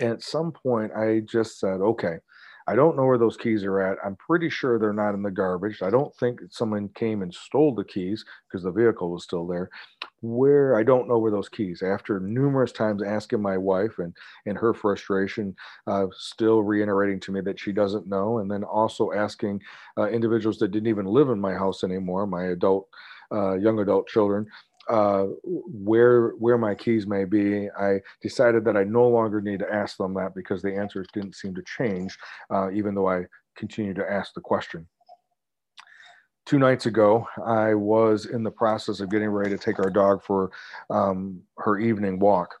And 0.00 0.10
at 0.10 0.22
some 0.22 0.52
point, 0.52 0.92
I 0.92 1.20
just 1.20 1.60
said, 1.60 1.80
okay, 1.80 2.18
I 2.68 2.76
don't 2.76 2.96
know 2.96 3.06
where 3.06 3.16
those 3.16 3.38
keys 3.38 3.64
are 3.64 3.80
at. 3.80 3.96
I'm 4.04 4.14
pretty 4.16 4.50
sure 4.50 4.78
they're 4.78 4.92
not 4.92 5.14
in 5.14 5.22
the 5.22 5.30
garbage. 5.30 5.80
I 5.80 5.88
don't 5.88 6.14
think 6.16 6.40
someone 6.50 6.90
came 6.90 7.22
and 7.22 7.32
stole 7.32 7.74
the 7.74 7.84
keys 7.84 8.26
because 8.46 8.62
the 8.62 8.70
vehicle 8.70 9.10
was 9.10 9.24
still 9.24 9.46
there. 9.46 9.70
Where 10.20 10.76
I 10.76 10.82
don't 10.82 11.08
know 11.08 11.18
where 11.18 11.30
those 11.30 11.48
keys. 11.48 11.82
After 11.82 12.20
numerous 12.20 12.70
times 12.70 13.02
asking 13.02 13.40
my 13.40 13.56
wife 13.56 13.98
and 13.98 14.14
and 14.44 14.58
her 14.58 14.74
frustration, 14.74 15.56
uh, 15.86 16.08
still 16.12 16.62
reiterating 16.62 17.20
to 17.20 17.32
me 17.32 17.40
that 17.40 17.58
she 17.58 17.72
doesn't 17.72 18.06
know, 18.06 18.38
and 18.38 18.50
then 18.50 18.64
also 18.64 19.12
asking 19.12 19.62
uh, 19.96 20.08
individuals 20.10 20.58
that 20.58 20.70
didn't 20.70 20.88
even 20.88 21.06
live 21.06 21.30
in 21.30 21.40
my 21.40 21.54
house 21.54 21.84
anymore, 21.84 22.26
my 22.26 22.48
adult, 22.48 22.86
uh, 23.32 23.54
young 23.54 23.78
adult 23.78 24.08
children, 24.08 24.46
uh, 24.88 25.26
where 25.44 26.30
where 26.30 26.58
my 26.58 26.74
keys 26.74 27.06
may 27.06 27.24
be, 27.24 27.68
I 27.70 28.00
decided 28.22 28.64
that 28.64 28.76
I 28.76 28.84
no 28.84 29.08
longer 29.08 29.40
need 29.40 29.58
to 29.60 29.72
ask 29.72 29.96
them 29.96 30.14
that 30.14 30.34
because 30.34 30.62
the 30.62 30.74
answers 30.74 31.06
didn't 31.12 31.34
seem 31.34 31.54
to 31.54 31.62
change, 31.62 32.16
uh, 32.50 32.70
even 32.70 32.94
though 32.94 33.08
I 33.08 33.24
continued 33.56 33.96
to 33.96 34.10
ask 34.10 34.34
the 34.34 34.40
question. 34.40 34.86
Two 36.46 36.58
nights 36.58 36.86
ago, 36.86 37.26
I 37.44 37.74
was 37.74 38.24
in 38.26 38.42
the 38.42 38.50
process 38.50 39.00
of 39.00 39.10
getting 39.10 39.28
ready 39.28 39.50
to 39.50 39.58
take 39.58 39.78
our 39.78 39.90
dog 39.90 40.22
for 40.22 40.50
um, 40.88 41.42
her 41.58 41.78
evening 41.78 42.18
walk, 42.18 42.54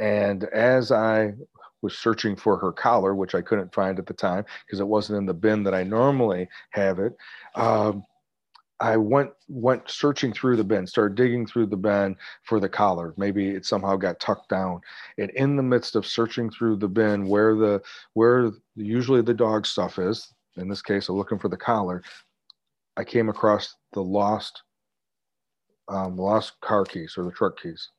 and 0.00 0.44
as 0.44 0.90
I 0.90 1.34
was 1.82 1.96
searching 1.96 2.36
for 2.36 2.58
her 2.58 2.72
collar, 2.72 3.14
which 3.14 3.34
I 3.34 3.40
couldn't 3.40 3.74
find 3.74 3.98
at 3.98 4.06
the 4.06 4.14
time 4.14 4.44
because 4.66 4.80
it 4.80 4.86
wasn't 4.86 5.18
in 5.18 5.26
the 5.26 5.34
bin 5.34 5.62
that 5.64 5.74
I 5.74 5.82
normally 5.82 6.48
have 6.70 6.98
it. 6.98 7.16
Um, 7.54 8.04
I 8.80 8.96
went 8.96 9.30
went 9.48 9.90
searching 9.90 10.32
through 10.32 10.56
the 10.56 10.64
bin, 10.64 10.86
started 10.86 11.14
digging 11.14 11.46
through 11.46 11.66
the 11.66 11.76
bin 11.76 12.16
for 12.44 12.58
the 12.60 12.68
collar. 12.68 13.12
Maybe 13.18 13.50
it 13.50 13.66
somehow 13.66 13.96
got 13.96 14.20
tucked 14.20 14.48
down. 14.48 14.80
And 15.18 15.30
in 15.30 15.56
the 15.56 15.62
midst 15.62 15.96
of 15.96 16.06
searching 16.06 16.50
through 16.50 16.76
the 16.76 16.88
bin 16.88 17.26
where 17.26 17.54
the 17.54 17.82
where 18.14 18.50
usually 18.76 19.20
the 19.20 19.34
dog 19.34 19.66
stuff 19.66 19.98
is, 19.98 20.32
in 20.56 20.68
this 20.68 20.80
case, 20.80 21.08
I'm 21.08 21.16
looking 21.16 21.38
for 21.38 21.48
the 21.48 21.58
collar. 21.58 22.02
I 22.96 23.04
came 23.04 23.28
across 23.28 23.76
the 23.92 24.02
lost 24.02 24.62
um, 25.88 26.16
lost 26.16 26.58
car 26.60 26.84
keys 26.84 27.14
or 27.18 27.24
the 27.24 27.32
truck 27.32 27.60
keys. 27.60 27.90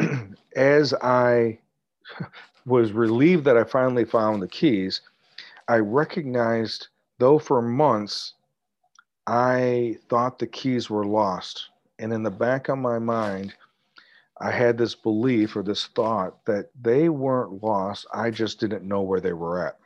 As 0.56 0.92
I 0.94 1.60
was 2.66 2.90
relieved 2.92 3.44
that 3.44 3.56
I 3.56 3.62
finally 3.62 4.04
found 4.04 4.42
the 4.42 4.48
keys, 4.48 5.02
I 5.68 5.76
recognized 5.76 6.88
though 7.22 7.38
for 7.38 7.62
months 7.62 8.34
I 9.28 9.96
thought 10.08 10.40
the 10.40 10.48
keys 10.48 10.90
were 10.90 11.06
lost. 11.06 11.68
And 12.00 12.12
in 12.12 12.24
the 12.24 12.32
back 12.32 12.68
of 12.68 12.78
my 12.78 12.98
mind, 12.98 13.54
I 14.40 14.50
had 14.50 14.76
this 14.76 14.96
belief 14.96 15.54
or 15.54 15.62
this 15.62 15.86
thought 15.86 16.44
that 16.46 16.70
they 16.80 17.08
weren't 17.08 17.62
lost. 17.62 18.08
I 18.12 18.30
just 18.30 18.58
didn't 18.58 18.88
know 18.88 19.02
where 19.02 19.20
they 19.20 19.34
were 19.34 19.64
at. 19.64 19.78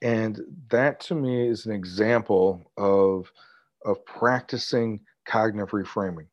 And 0.00 0.40
that 0.68 1.00
to 1.00 1.16
me 1.16 1.48
is 1.48 1.66
an 1.66 1.72
example 1.72 2.70
of, 2.76 3.32
of 3.84 4.04
practicing 4.06 5.00
cognitive 5.26 5.70
reframing. 5.70 6.26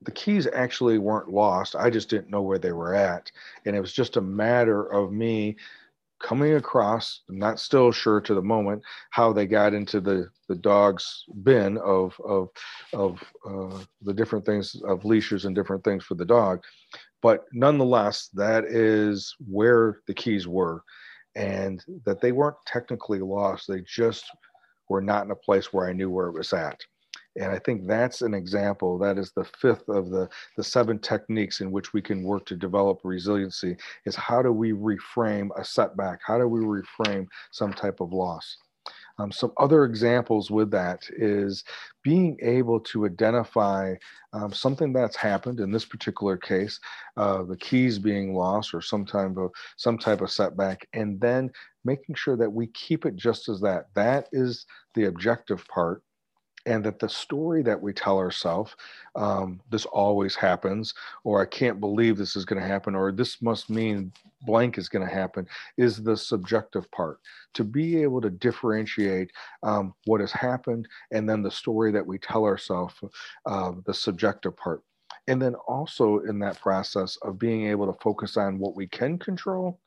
The 0.00 0.12
keys 0.12 0.46
actually 0.54 0.96
weren't 0.96 1.28
lost. 1.28 1.76
I 1.76 1.90
just 1.90 2.08
didn't 2.08 2.30
know 2.30 2.40
where 2.40 2.58
they 2.58 2.72
were 2.72 2.94
at. 2.94 3.30
And 3.66 3.76
it 3.76 3.80
was 3.80 3.92
just 3.92 4.16
a 4.16 4.22
matter 4.22 4.84
of 4.90 5.12
me 5.12 5.56
coming 6.20 6.54
across 6.54 7.22
i'm 7.28 7.38
not 7.38 7.60
still 7.60 7.92
sure 7.92 8.20
to 8.20 8.34
the 8.34 8.42
moment 8.42 8.82
how 9.10 9.32
they 9.32 9.46
got 9.46 9.72
into 9.72 10.00
the 10.00 10.28
the 10.48 10.54
dog's 10.56 11.24
bin 11.42 11.78
of 11.78 12.18
of 12.24 12.48
of 12.92 13.22
uh, 13.46 13.84
the 14.02 14.14
different 14.14 14.44
things 14.44 14.74
of 14.86 15.04
leashes 15.04 15.44
and 15.44 15.54
different 15.54 15.84
things 15.84 16.04
for 16.04 16.14
the 16.14 16.24
dog. 16.24 16.62
But 17.22 17.44
nonetheless 17.52 18.28
that 18.34 18.64
is 18.64 19.34
where 19.46 20.00
the 20.06 20.14
keys 20.14 20.48
were 20.48 20.82
and 21.36 21.84
that 22.04 22.20
they 22.20 22.32
weren't 22.32 22.56
technically 22.66 23.20
lost. 23.20 23.68
They 23.68 23.82
just 23.86 24.24
were 24.88 25.02
not 25.02 25.24
in 25.24 25.30
a 25.30 25.36
place 25.36 25.72
where 25.72 25.86
i 25.86 25.92
knew 25.92 26.10
where 26.10 26.28
it 26.28 26.32
was 26.34 26.52
at 26.52 26.80
and 27.38 27.52
I 27.52 27.58
think 27.58 27.86
that's 27.86 28.22
an 28.22 28.34
example. 28.34 28.98
That 28.98 29.18
is 29.18 29.32
the 29.32 29.44
fifth 29.44 29.88
of 29.88 30.10
the, 30.10 30.28
the 30.56 30.64
seven 30.64 30.98
techniques 30.98 31.60
in 31.60 31.70
which 31.70 31.92
we 31.92 32.02
can 32.02 32.22
work 32.22 32.44
to 32.46 32.56
develop 32.56 33.00
resiliency 33.04 33.76
is 34.04 34.16
how 34.16 34.42
do 34.42 34.52
we 34.52 34.72
reframe 34.72 35.48
a 35.56 35.64
setback? 35.64 36.20
How 36.26 36.38
do 36.38 36.48
we 36.48 36.60
reframe 36.60 37.26
some 37.50 37.72
type 37.72 38.00
of 38.00 38.12
loss? 38.12 38.56
Um, 39.20 39.32
some 39.32 39.52
other 39.56 39.84
examples 39.84 40.48
with 40.50 40.70
that 40.70 41.02
is 41.16 41.64
being 42.04 42.38
able 42.40 42.78
to 42.80 43.04
identify 43.04 43.94
um, 44.32 44.52
something 44.52 44.92
that's 44.92 45.16
happened 45.16 45.58
in 45.58 45.72
this 45.72 45.84
particular 45.84 46.36
case, 46.36 46.78
uh, 47.16 47.42
the 47.42 47.56
keys 47.56 47.98
being 47.98 48.34
lost 48.34 48.72
or 48.72 48.80
some 48.80 49.04
type 49.04 49.36
of 49.36 49.50
some 49.76 49.98
type 49.98 50.20
of 50.20 50.30
setback, 50.30 50.86
and 50.92 51.20
then 51.20 51.50
making 51.84 52.14
sure 52.14 52.36
that 52.36 52.50
we 52.50 52.68
keep 52.68 53.06
it 53.06 53.16
just 53.16 53.48
as 53.48 53.60
that. 53.60 53.86
That 53.94 54.28
is 54.32 54.66
the 54.94 55.06
objective 55.06 55.66
part 55.66 56.02
and 56.68 56.84
that 56.84 56.98
the 56.98 57.08
story 57.08 57.62
that 57.62 57.80
we 57.80 57.94
tell 57.94 58.18
ourselves, 58.18 58.76
um, 59.16 59.58
this 59.70 59.86
always 59.86 60.34
happens, 60.34 60.92
or 61.24 61.40
I 61.40 61.46
can't 61.46 61.80
believe 61.80 62.18
this 62.18 62.36
is 62.36 62.44
going 62.44 62.60
to 62.60 62.68
happen, 62.68 62.94
or 62.94 63.10
this 63.10 63.40
must 63.40 63.70
mean 63.70 64.12
blank 64.42 64.76
is 64.76 64.90
going 64.90 65.06
to 65.06 65.12
happen, 65.12 65.46
is 65.78 66.02
the 66.02 66.14
subjective 66.14 66.88
part. 66.90 67.20
To 67.54 67.64
be 67.64 68.02
able 68.02 68.20
to 68.20 68.28
differentiate 68.28 69.30
um, 69.62 69.94
what 70.04 70.20
has 70.20 70.30
happened 70.30 70.86
and 71.10 71.26
then 71.26 71.42
the 71.42 71.50
story 71.50 71.90
that 71.92 72.06
we 72.06 72.18
tell 72.18 72.44
ourselves, 72.44 72.94
uh, 73.46 73.72
the 73.86 73.94
subjective 73.94 74.54
part. 74.54 74.82
And 75.26 75.40
then 75.40 75.54
also 75.54 76.18
in 76.18 76.38
that 76.40 76.60
process 76.60 77.16
of 77.22 77.38
being 77.38 77.66
able 77.66 77.90
to 77.90 77.98
focus 78.02 78.36
on 78.36 78.58
what 78.58 78.76
we 78.76 78.86
can 78.86 79.18
control 79.18 79.80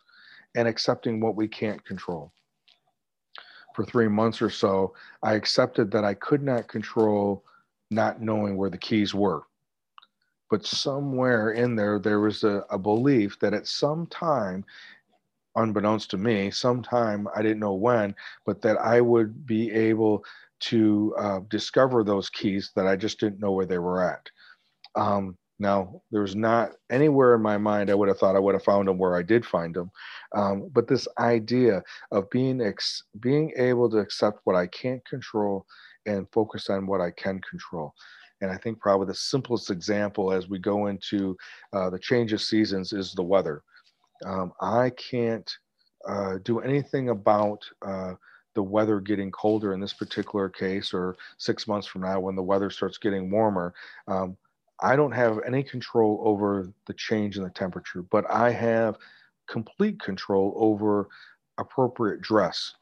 and 0.56 0.68
accepting 0.68 1.20
what 1.20 1.36
we 1.36 1.48
can't 1.48 1.86
control 1.86 2.34
for 3.74 3.86
three 3.86 4.08
months 4.08 4.42
or 4.42 4.50
so, 4.50 4.94
I 5.24 5.34
accepted 5.34 5.92
that 5.92 6.04
I 6.04 6.14
could 6.14 6.44
not 6.44 6.68
control 6.68 7.44
not 7.90 8.22
knowing 8.22 8.58
where 8.58 8.70
the 8.70 8.78
keys 8.78 9.14
were. 9.14 9.44
But 10.50 10.66
somewhere 10.66 11.52
in 11.52 11.76
there, 11.76 12.00
there 12.00 12.20
was 12.20 12.44
a, 12.44 12.66
a 12.70 12.78
belief 12.78 13.40
that 13.40 13.54
at 13.54 13.68
some 13.68 14.08
time, 14.08 14.66
unbeknownst 15.56 16.10
to 16.12 16.18
me, 16.18 16.52
sometime 16.52 17.28
I 17.36 17.42
didn't 17.42 17.60
know 17.60 17.74
when, 17.74 18.16
but 18.46 18.62
that 18.62 18.78
I 18.78 19.02
would 19.02 19.46
be 19.46 19.72
able 19.72 20.24
to 20.62 21.16
uh, 21.18 21.40
discover 21.50 22.04
those 22.04 22.30
keys 22.30 22.72
that 22.76 22.88
I 22.88 22.96
just 22.96 23.20
didn't 23.20 23.40
know 23.40 23.52
where 23.52 23.66
they 23.66 23.80
were 23.80 24.04
at. 24.04 24.30
Um, 24.96 25.38
now, 25.62 26.02
there's 26.10 26.36
not 26.36 26.72
anywhere 26.90 27.36
in 27.36 27.42
my 27.44 27.56
mind 27.56 27.92
I 27.92 27.94
would 27.94 28.08
have 28.08 28.18
thought 28.18 28.36
I 28.36 28.40
would 28.40 28.56
have 28.56 28.64
found 28.64 28.88
them 28.88 28.98
where 28.98 29.16
I 29.16 29.22
did 29.22 29.46
find 29.46 29.76
them. 29.76 29.92
Um, 30.36 30.72
but 30.74 30.88
this 30.88 31.08
idea 31.20 31.84
of 32.12 32.30
being 32.32 32.62
ex- 32.62 33.04
being 33.20 33.54
able 33.56 33.88
to 33.92 34.00
accept 34.00 34.42
what 34.44 34.56
I 34.56 34.66
can't 34.66 35.06
control 35.06 35.68
and 36.08 36.28
focus 36.32 36.72
on 36.72 36.88
what 36.88 37.00
I 37.00 37.12
can 37.12 37.40
control. 37.48 37.94
And 38.42 38.50
I 38.50 38.58
think 38.58 38.80
probably 38.80 39.06
the 39.06 39.14
simplest 39.14 39.70
example 39.70 40.34
as 40.34 40.50
we 40.50 40.58
go 40.58 40.88
into 40.88 41.38
uh, 41.74 41.92
the 41.92 42.00
change 42.00 42.34
of 42.34 42.42
seasons 42.42 42.92
is 42.92 43.14
the 43.14 43.22
weather. 43.22 43.62
Um, 44.26 44.54
I 44.62 44.90
can't 44.90 45.50
uh, 46.08 46.40
do 46.44 46.60
anything 46.62 47.10
about 47.10 47.64
uh, 47.86 48.14
the 48.56 48.64
weather 48.64 49.00
getting 49.00 49.30
colder 49.30 49.74
in 49.74 49.80
this 49.80 49.94
particular 49.94 50.50
case, 50.50 50.92
or 50.92 51.16
six 51.38 51.68
months 51.68 51.88
from 51.88 52.02
now 52.02 52.20
when 52.20 52.36
the 52.36 52.42
weather 52.42 52.72
starts 52.72 52.98
getting 52.98 53.30
warmer. 53.30 53.74
Um, 54.08 54.36
I 54.82 54.96
don't 54.96 55.12
have 55.12 55.40
any 55.46 55.64
control 55.64 56.22
over 56.24 56.72
the 56.88 56.94
change 56.94 57.38
in 57.38 57.44
the 57.44 57.50
temperature, 57.50 58.02
but 58.02 58.30
I 58.30 58.52
have 58.52 58.98
complete 59.48 60.00
control 60.00 60.54
over 60.56 61.08
appropriate 61.58 62.22
dress. 62.22 62.76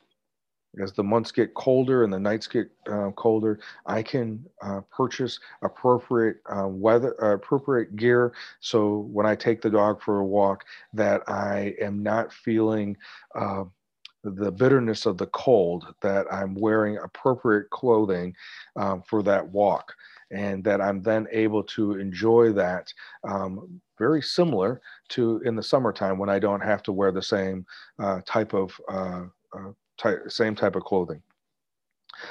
As 0.81 0.93
the 0.93 1.03
months 1.03 1.31
get 1.31 1.55
colder 1.55 2.03
and 2.03 2.13
the 2.13 2.19
nights 2.19 2.45
get 2.45 2.69
uh, 2.89 3.09
colder, 3.11 3.59
I 3.87 4.03
can 4.03 4.45
uh, 4.61 4.81
purchase 4.91 5.39
appropriate 5.63 6.37
uh, 6.45 6.67
weather, 6.67 7.15
uh, 7.23 7.33
appropriate 7.33 7.95
gear. 7.95 8.33
So 8.59 9.09
when 9.11 9.25
I 9.25 9.35
take 9.35 9.61
the 9.61 9.71
dog 9.71 9.99
for 9.99 10.19
a 10.19 10.25
walk, 10.25 10.65
that 10.93 11.27
I 11.27 11.73
am 11.81 12.03
not 12.03 12.31
feeling 12.31 12.95
uh, 13.33 13.63
the 14.23 14.51
bitterness 14.51 15.07
of 15.07 15.17
the 15.17 15.27
cold. 15.27 15.87
That 16.01 16.31
I'm 16.31 16.53
wearing 16.53 16.97
appropriate 16.97 17.71
clothing 17.71 18.35
um, 18.75 19.01
for 19.01 19.23
that 19.23 19.47
walk 19.47 19.95
and 20.31 20.63
that 20.63 20.81
I'm 20.81 21.01
then 21.01 21.27
able 21.31 21.63
to 21.63 21.97
enjoy 21.97 22.51
that 22.53 22.93
um, 23.27 23.81
very 23.97 24.21
similar 24.21 24.81
to 25.09 25.41
in 25.45 25.55
the 25.55 25.63
summertime 25.63 26.17
when 26.17 26.29
I 26.29 26.39
don't 26.39 26.61
have 26.61 26.83
to 26.83 26.91
wear 26.91 27.11
the 27.11 27.21
same 27.21 27.65
uh, 27.99 28.21
type 28.25 28.53
of 28.53 28.71
uh, 28.89 29.25
uh, 29.53 29.71
type, 29.97 30.23
same 30.27 30.55
type 30.55 30.75
of 30.75 30.83
clothing. 30.83 31.21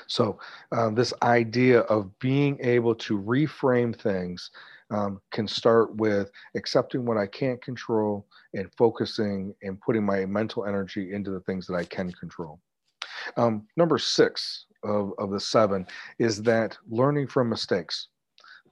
So 0.07 0.39
um, 0.73 0.95
this 0.95 1.15
idea 1.23 1.81
of 1.83 2.19
being 2.19 2.59
able 2.61 2.95
to 2.97 3.19
reframe 3.19 3.95
things 3.95 4.51
um, 4.91 5.21
can 5.31 5.47
start 5.47 5.95
with 5.97 6.31
accepting 6.57 7.05
what 7.05 7.19
I 7.19 7.27
can't 7.27 7.63
control 7.63 8.27
and 8.55 8.71
focusing 8.77 9.55
and 9.63 9.81
putting 9.81 10.05
my 10.05 10.25
mental 10.25 10.67
energy 10.67 11.13
into 11.13 11.31
the 11.31 11.41
things 11.41 11.67
that 11.67 11.75
I 11.75 11.85
can 11.85 12.11
control. 12.13 12.61
Um, 13.37 13.67
number 13.77 13.99
six, 13.99 14.67
of, 14.83 15.13
of 15.19 15.31
the 15.31 15.41
seven 15.41 15.87
is 16.19 16.43
that 16.43 16.77
learning 16.89 17.27
from 17.27 17.49
mistakes. 17.49 18.09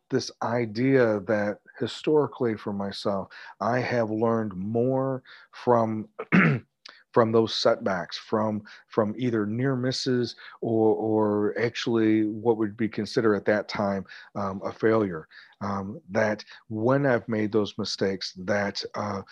This 0.08 0.30
idea 0.42 1.20
that 1.26 1.58
historically 1.80 2.56
for 2.56 2.72
myself, 2.72 3.28
I 3.60 3.80
have 3.80 4.10
learned 4.10 4.54
more 4.54 5.22
from 5.52 6.08
from 7.12 7.32
those 7.32 7.54
setbacks, 7.54 8.18
from 8.18 8.62
from 8.88 9.14
either 9.16 9.46
near 9.46 9.74
misses 9.74 10.36
or 10.60 10.94
or 10.94 11.58
actually 11.58 12.26
what 12.26 12.58
would 12.58 12.76
be 12.76 12.88
considered 12.88 13.34
at 13.34 13.46
that 13.46 13.68
time 13.68 14.04
um, 14.34 14.60
a 14.64 14.70
failure. 14.70 15.26
Um, 15.62 15.98
that 16.10 16.44
when 16.68 17.06
I've 17.06 17.26
made 17.26 17.50
those 17.50 17.78
mistakes, 17.78 18.34
that 18.44 18.84
uh, 18.94 19.22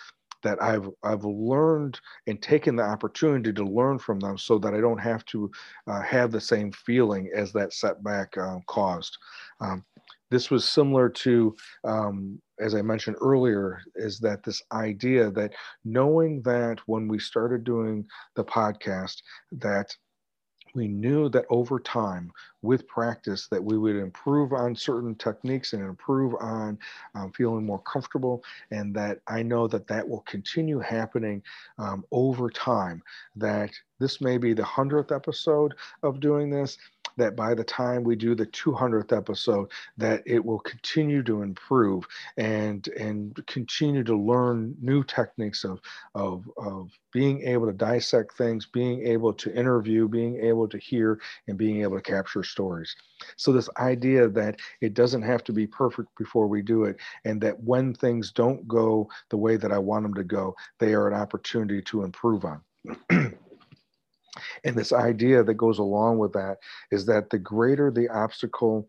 that 0.45 0.61
I've 0.61 0.89
I've 1.03 1.25
learned 1.25 1.99
and 2.27 2.41
taken 2.41 2.75
the 2.75 2.83
opportunity 2.83 3.51
to 3.51 3.65
learn 3.79 3.97
from 3.99 4.19
them, 4.19 4.37
so 4.37 4.57
that 4.59 4.73
I 4.73 4.79
don't 4.79 5.01
have 5.11 5.25
to 5.33 5.51
uh, 5.87 6.01
have 6.01 6.31
the 6.31 6.39
same 6.53 6.71
feeling 6.71 7.29
as 7.35 7.51
that 7.53 7.73
setback 7.73 8.37
uh, 8.37 8.59
caused. 8.67 9.17
Um, 9.59 9.83
this 10.31 10.49
was 10.49 10.67
similar 10.67 11.07
to, 11.09 11.55
um, 11.83 12.41
as 12.59 12.73
I 12.73 12.81
mentioned 12.81 13.17
earlier, 13.21 13.79
is 13.95 14.19
that 14.19 14.43
this 14.43 14.61
idea 14.71 15.31
that 15.31 15.53
knowing 15.83 16.41
that 16.43 16.79
when 16.87 17.07
we 17.07 17.19
started 17.19 17.63
doing 17.63 18.05
the 18.35 18.43
podcast, 18.43 19.17
that 19.51 19.87
we 20.75 20.87
knew 20.87 21.29
that 21.29 21.45
over 21.49 21.79
time 21.79 22.31
with 22.61 22.87
practice 22.87 23.47
that 23.47 23.63
we 23.63 23.77
would 23.77 23.95
improve 23.95 24.53
on 24.53 24.75
certain 24.75 25.15
techniques 25.15 25.73
and 25.73 25.83
improve 25.83 26.35
on 26.39 26.77
um, 27.15 27.31
feeling 27.31 27.65
more 27.65 27.81
comfortable 27.81 28.43
and 28.71 28.95
that 28.95 29.19
i 29.27 29.41
know 29.41 29.67
that 29.67 29.87
that 29.87 30.07
will 30.07 30.21
continue 30.21 30.79
happening 30.79 31.41
um, 31.77 32.03
over 32.11 32.49
time. 32.49 33.01
That 33.35 33.71
this 33.99 34.21
may 34.21 34.37
be 34.37 34.53
the 34.53 34.63
100th 34.63 35.15
episode 35.15 35.73
of 36.03 36.19
doing 36.19 36.49
this 36.49 36.77
that 37.17 37.35
by 37.35 37.53
the 37.53 37.63
time 37.63 38.03
we 38.03 38.15
do 38.15 38.35
the 38.35 38.45
200th 38.47 39.15
episode 39.15 39.71
that 39.97 40.23
it 40.25 40.43
will 40.43 40.59
continue 40.59 41.23
to 41.23 41.41
improve 41.41 42.05
and 42.37 42.87
and 42.89 43.45
continue 43.47 44.03
to 44.03 44.15
learn 44.17 44.75
new 44.81 45.03
techniques 45.03 45.63
of 45.63 45.79
of 46.13 46.49
of 46.57 46.91
being 47.11 47.41
able 47.43 47.65
to 47.65 47.73
dissect 47.73 48.33
things 48.37 48.65
being 48.65 49.05
able 49.07 49.33
to 49.33 49.53
interview 49.55 50.07
being 50.07 50.39
able 50.41 50.67
to 50.67 50.77
hear 50.77 51.19
and 51.47 51.57
being 51.57 51.81
able 51.81 51.95
to 51.95 52.01
capture 52.01 52.43
stories. 52.43 52.95
So 53.37 53.51
this 53.51 53.69
idea 53.77 54.27
that 54.29 54.59
it 54.81 54.93
doesn't 54.93 55.21
have 55.21 55.43
to 55.45 55.53
be 55.53 55.67
perfect 55.67 56.09
before 56.17 56.47
we 56.47 56.61
do 56.61 56.83
it 56.83 56.97
and 57.23 57.41
that 57.41 57.61
when 57.63 57.93
things 57.93 58.31
don't 58.31 58.67
go 58.67 59.09
the 59.29 59.37
way 59.37 59.57
that 59.57 59.71
I 59.71 59.77
want 59.77 60.03
them 60.03 60.13
to 60.15 60.23
go 60.23 60.55
they 60.79 60.93
are 60.93 61.07
an 61.07 61.13
opportunity 61.13 61.81
to 61.83 62.03
improve 62.03 62.45
on 62.45 62.61
And 64.63 64.75
this 64.75 64.91
idea 64.91 65.43
that 65.43 65.53
goes 65.55 65.79
along 65.79 66.17
with 66.19 66.33
that 66.33 66.57
is 66.91 67.05
that 67.07 67.29
the 67.29 67.39
greater 67.39 67.91
the 67.91 68.09
obstacle, 68.09 68.87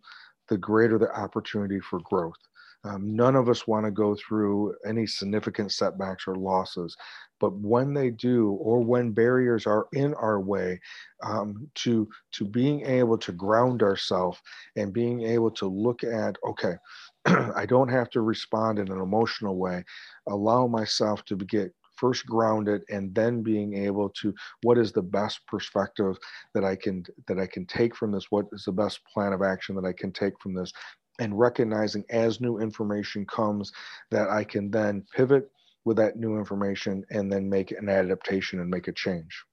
the 0.48 0.58
greater 0.58 0.98
the 0.98 1.12
opportunity 1.14 1.80
for 1.80 2.00
growth. 2.00 2.38
Um, 2.84 3.16
none 3.16 3.34
of 3.34 3.48
us 3.48 3.66
want 3.66 3.84
to 3.84 3.90
go 3.90 4.14
through 4.14 4.76
any 4.86 5.06
significant 5.06 5.72
setbacks 5.72 6.28
or 6.28 6.36
losses, 6.36 6.96
but 7.40 7.52
when 7.56 7.94
they 7.94 8.10
do, 8.10 8.50
or 8.52 8.80
when 8.80 9.10
barriers 9.10 9.66
are 9.66 9.88
in 9.92 10.14
our 10.14 10.40
way, 10.40 10.80
um, 11.22 11.68
to 11.76 12.08
to 12.32 12.44
being 12.44 12.82
able 12.86 13.18
to 13.18 13.32
ground 13.32 13.82
ourselves 13.82 14.38
and 14.76 14.92
being 14.92 15.22
able 15.22 15.50
to 15.52 15.66
look 15.66 16.04
at, 16.04 16.36
okay, 16.48 16.74
I 17.26 17.66
don't 17.66 17.88
have 17.88 18.08
to 18.10 18.20
respond 18.20 18.78
in 18.78 18.90
an 18.92 19.00
emotional 19.00 19.56
way. 19.56 19.84
Allow 20.28 20.68
myself 20.68 21.24
to 21.24 21.36
get 21.36 21.74
first 21.96 22.26
grounded 22.26 22.82
and 22.90 23.14
then 23.14 23.42
being 23.42 23.74
able 23.74 24.08
to 24.10 24.34
what 24.62 24.78
is 24.78 24.92
the 24.92 25.02
best 25.02 25.46
perspective 25.46 26.16
that 26.54 26.64
i 26.64 26.76
can 26.76 27.04
that 27.26 27.38
i 27.38 27.46
can 27.46 27.66
take 27.66 27.94
from 27.94 28.12
this? 28.12 28.26
What 28.30 28.46
is 28.52 28.64
the 28.64 28.72
best 28.72 29.00
plan 29.12 29.32
of 29.32 29.42
action 29.42 29.74
that 29.76 29.84
i 29.84 29.92
can 29.92 30.12
take 30.12 30.38
from 30.40 30.54
this? 30.54 30.72
And 31.18 31.38
recognizing 31.38 32.04
as 32.10 32.40
new 32.40 32.58
information 32.58 33.26
comes 33.26 33.72
that 34.10 34.28
i 34.28 34.44
can 34.44 34.70
then 34.70 35.04
pivot 35.14 35.50
with 35.84 35.96
that 35.96 36.16
new 36.16 36.36
information 36.36 37.04
and 37.10 37.32
then 37.32 37.48
make 37.48 37.70
an 37.70 37.88
adaptation 37.88 38.60
and 38.60 38.68
make 38.68 38.88
a 38.88 38.92
change. 38.92 39.44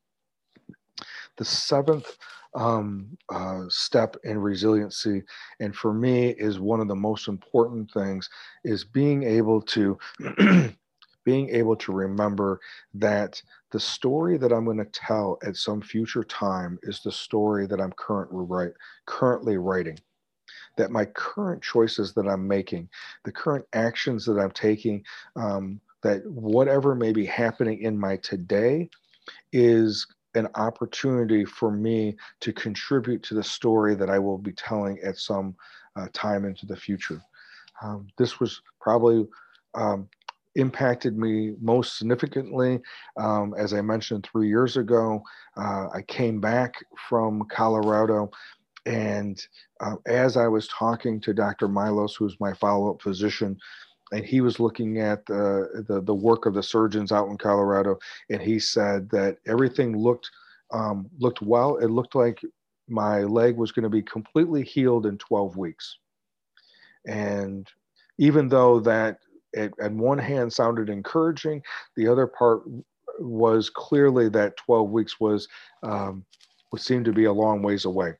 The 1.38 1.46
seventh 1.46 2.18
um, 2.56 3.18
uh, 3.30 3.64
step 3.70 4.16
in 4.24 4.38
resiliency 4.38 5.24
and 5.60 5.76
for 5.76 5.94
me 5.94 6.30
is 6.30 6.60
one 6.60 6.80
of 6.80 6.88
the 6.88 6.96
most 6.96 7.28
important 7.28 7.90
things 7.92 8.30
is 8.64 8.84
being 8.84 9.24
able 9.24 9.62
to 9.62 9.98
being 11.24 11.50
able 11.50 11.76
to 11.78 11.92
remember 11.92 12.60
that 12.94 13.42
the 13.72 13.80
story 13.80 14.38
that 14.38 14.52
I'm 14.52 14.66
going 14.66 14.78
to 14.78 14.86
tell 14.86 15.38
at 15.44 15.56
some 15.56 15.82
future 15.82 16.24
time 16.24 16.80
is 16.84 17.02
the 17.02 17.12
story 17.12 17.66
that 17.68 17.80
I'm 17.80 17.94
currently 17.94 18.46
write, 18.46 18.74
currently 19.06 19.58
writing. 19.58 19.98
That 20.78 20.92
my 20.92 21.06
current 21.06 21.62
choices 21.62 22.14
that 22.14 22.28
I'm 22.28 22.48
making, 22.48 22.90
the 23.26 23.32
current 23.32 23.66
actions 23.74 24.26
that 24.26 24.40
I'm 24.40 24.52
taking, 24.52 25.04
um, 25.36 25.80
that 26.02 26.26
whatever 26.26 26.96
may 26.96 27.14
be 27.14 27.26
happening 27.26 27.82
in 27.82 27.98
my 27.98 28.18
today 28.18 28.90
is 29.52 30.06
an 30.36 30.48
opportunity 30.56 31.46
for 31.46 31.72
me 31.72 32.16
to 32.40 32.52
contribute 32.54 33.22
to 33.24 33.36
the 33.36 33.44
story 33.44 33.96
that 33.96 34.10
I 34.10 34.20
will 34.20 34.38
be 34.38 34.52
telling 34.52 35.00
at 35.00 35.18
some 35.18 35.56
uh, 35.96 36.08
time 36.14 36.46
into 36.46 36.66
the 36.66 36.76
future. 36.76 37.22
Um, 37.82 38.08
this 38.18 38.40
was 38.40 38.62
probably 38.82 39.28
um, 39.76 40.10
impacted 40.56 41.18
me 41.18 41.56
most 41.62 41.98
significantly. 41.98 42.80
Um, 43.18 43.54
as 43.58 43.74
I 43.74 43.82
mentioned 43.82 44.28
three 44.32 44.48
years 44.48 44.78
ago, 44.78 45.24
uh, 45.58 45.88
I 45.94 46.02
came 46.08 46.40
back 46.40 46.76
from 47.10 47.44
Colorado. 47.52 48.32
And 48.86 49.42
uh, 49.80 49.96
as 50.08 50.38
I 50.38 50.48
was 50.48 50.68
talking 50.68 51.20
to 51.22 51.34
Dr. 51.34 51.68
Milos, 51.68 52.16
who's 52.16 52.38
my 52.40 52.54
follow 52.54 52.92
up 52.92 53.02
physician, 53.02 53.58
and 54.12 54.26
he 54.26 54.42
was 54.42 54.60
looking 54.60 55.00
at 55.00 55.26
the, 55.26 55.86
the, 55.88 56.02
the 56.02 56.14
work 56.14 56.46
of 56.46 56.54
the 56.54 56.62
surgeons 56.62 57.12
out 57.12 57.30
in 57.30 57.38
Colorado, 57.38 57.98
and 58.30 58.42
he 58.42 58.60
said 58.60 59.10
that 59.10 59.38
everything 59.48 59.98
looked 59.98 60.30
um, 60.72 61.10
looked 61.20 61.42
well. 61.42 61.78
It 61.78 61.90
looked 61.90 62.16
like 62.16 62.42
my 62.88 63.22
leg 63.22 63.56
was 63.58 63.72
going 63.72 63.84
to 63.84 63.90
be 63.90 64.02
completely 64.02 64.64
healed 64.64 65.06
in 65.06 65.18
12 65.18 65.56
weeks. 65.56 65.98
And 67.08 67.68
even 68.18 68.50
though 68.50 68.80
that 68.82 69.20
it, 69.54 69.74
on 69.82 69.98
one 69.98 70.18
hand 70.18 70.52
sounded 70.52 70.90
encouraging, 70.90 71.62
the 71.96 72.08
other 72.08 72.28
part 72.28 72.64
was 73.20 73.70
clearly 73.70 74.30
that 74.30 74.58
12 74.58 74.90
weeks 74.90 75.20
was 75.20 75.48
um, 75.84 76.26
would 76.72 76.82
seem 76.82 77.04
to 77.04 77.14
be 77.14 77.26
a 77.26 77.34
long 77.34 77.62
ways 77.62 77.86
away. 77.86 78.14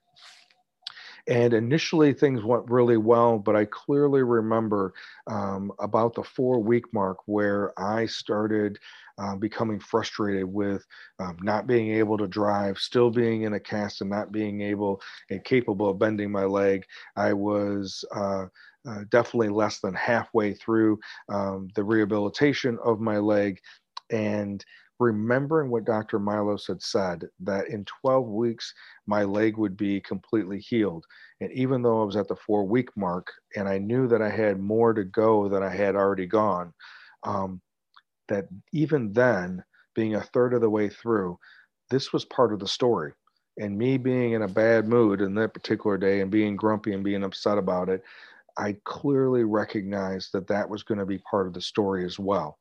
And 1.28 1.54
initially, 1.54 2.12
things 2.12 2.44
went 2.44 2.70
really 2.70 2.98
well, 2.98 3.40
but 3.40 3.56
I 3.56 3.64
clearly 3.66 4.24
remember 4.24 4.94
um, 5.28 5.72
about 5.80 6.16
the 6.16 6.24
four 6.24 6.62
week 6.62 6.84
mark 6.94 7.18
where 7.28 7.72
I 7.80 8.08
started 8.08 8.78
uh, 9.18 9.36
becoming 9.38 9.80
frustrated 9.80 10.44
with 10.44 10.86
um, 11.20 11.38
not 11.42 11.66
being 11.66 11.92
able 11.92 12.18
to 12.18 12.28
drive, 12.28 12.78
still 12.78 13.10
being 13.10 13.44
in 13.44 13.54
a 13.54 13.60
cast, 13.60 14.02
and 14.02 14.10
not 14.10 14.34
being 14.34 14.62
able 14.62 15.02
and 15.30 15.44
capable 15.46 15.90
of 15.90 16.00
bending 16.00 16.30
my 16.30 16.44
leg. 16.44 16.86
I 17.16 17.32
was 17.32 18.04
uh, 18.14 18.48
uh, 18.88 19.02
definitely 19.10 19.50
less 19.50 19.80
than 19.80 19.94
halfway 19.94 20.54
through 20.54 21.00
um, 21.30 21.70
the 21.76 21.84
rehabilitation 21.84 22.78
of 22.84 23.00
my 23.00 23.18
leg. 23.18 23.60
And 24.12 24.64
remembering 25.00 25.70
what 25.70 25.86
Dr. 25.86 26.20
Milos 26.20 26.68
had 26.68 26.82
said 26.82 27.28
that 27.42 27.68
in 27.68 27.86
12 28.02 28.28
weeks, 28.28 28.74
my 29.08 29.24
leg 29.24 29.58
would 29.58 29.76
be 29.76 30.00
completely 30.02 30.60
healed. 30.60 31.06
And 31.42 31.52
even 31.52 31.82
though 31.82 32.02
I 32.02 32.06
was 32.06 32.16
at 32.16 32.28
the 32.28 32.36
four 32.36 32.66
week 32.66 32.90
mark 32.96 33.32
and 33.56 33.68
I 33.68 33.78
knew 33.78 34.08
that 34.08 34.22
I 34.22 34.30
had 34.30 34.60
more 34.60 34.94
to 34.94 35.04
go 35.04 35.50
than 35.50 35.64
I 35.64 35.76
had 35.76 35.96
already 35.96 36.26
gone, 36.26 36.74
um, 37.24 37.62
that 38.28 38.48
even 38.72 39.12
then, 39.12 39.64
being 39.96 40.16
a 40.16 40.22
third 40.22 40.54
of 40.54 40.62
the 40.62 40.70
way 40.70 40.90
through, 40.90 41.38
this 41.90 42.12
was 42.14 42.26
part 42.26 42.54
of 42.54 42.60
the 42.60 42.68
story. 42.68 43.14
And 43.60 43.78
me 43.78 43.98
being 43.98 44.32
in 44.32 44.42
a 44.42 44.48
bad 44.48 44.88
mood 44.88 45.22
in 45.22 45.36
that 45.36 45.54
particular 45.54 45.98
day 45.98 46.22
and 46.22 46.32
being 46.32 46.56
grumpy 46.56 46.94
and 46.94 47.04
being 47.04 47.24
upset 47.24 47.60
about 47.60 47.90
it, 47.90 48.04
I 48.58 48.78
clearly 48.86 49.44
recognized 49.44 50.30
that 50.34 50.48
that 50.48 50.70
was 50.70 50.84
going 50.84 51.00
to 51.00 51.06
be 51.06 51.20
part 51.20 51.48
of 51.48 51.54
the 51.54 51.62
story 51.62 52.06
as 52.06 52.20
well 52.20 52.58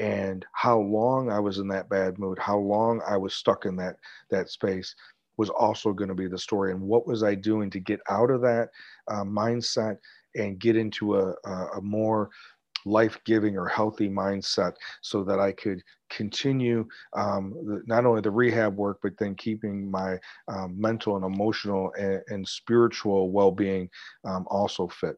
and 0.00 0.46
how 0.54 0.80
long 0.80 1.30
I 1.30 1.38
was 1.38 1.58
in 1.58 1.68
that 1.68 1.90
bad 1.90 2.18
mood, 2.18 2.38
how 2.38 2.58
long 2.58 3.02
I 3.06 3.18
was 3.18 3.34
stuck 3.34 3.66
in 3.66 3.76
that 3.76 3.96
that 4.30 4.48
space 4.48 4.94
was 5.36 5.50
also 5.50 5.92
going 5.92 6.08
to 6.08 6.14
be 6.14 6.26
the 6.26 6.38
story. 6.38 6.72
And 6.72 6.80
what 6.80 7.06
was 7.06 7.22
I 7.22 7.34
doing 7.34 7.70
to 7.70 7.80
get 7.80 8.00
out 8.08 8.30
of 8.30 8.40
that 8.40 8.70
uh, 9.10 9.24
mindset 9.24 9.98
and 10.36 10.58
get 10.58 10.76
into 10.76 11.16
a, 11.18 11.34
a 11.44 11.80
more 11.82 12.30
life-giving 12.84 13.56
or 13.56 13.66
healthy 13.66 14.08
mindset 14.08 14.74
so 15.02 15.24
that 15.24 15.38
I 15.38 15.52
could 15.52 15.82
continue 16.10 16.86
um, 17.16 17.54
the, 17.64 17.82
not 17.86 18.04
only 18.06 18.20
the 18.20 18.30
rehab 18.30 18.76
work, 18.76 18.98
but 19.02 19.16
then 19.18 19.34
keeping 19.34 19.90
my 19.90 20.18
um, 20.48 20.80
mental 20.80 21.16
and 21.16 21.24
emotional 21.24 21.92
and, 21.98 22.22
and 22.28 22.48
spiritual 22.48 23.30
well-being 23.30 23.88
um, 24.24 24.46
also 24.50 24.88
fit. 24.88 25.16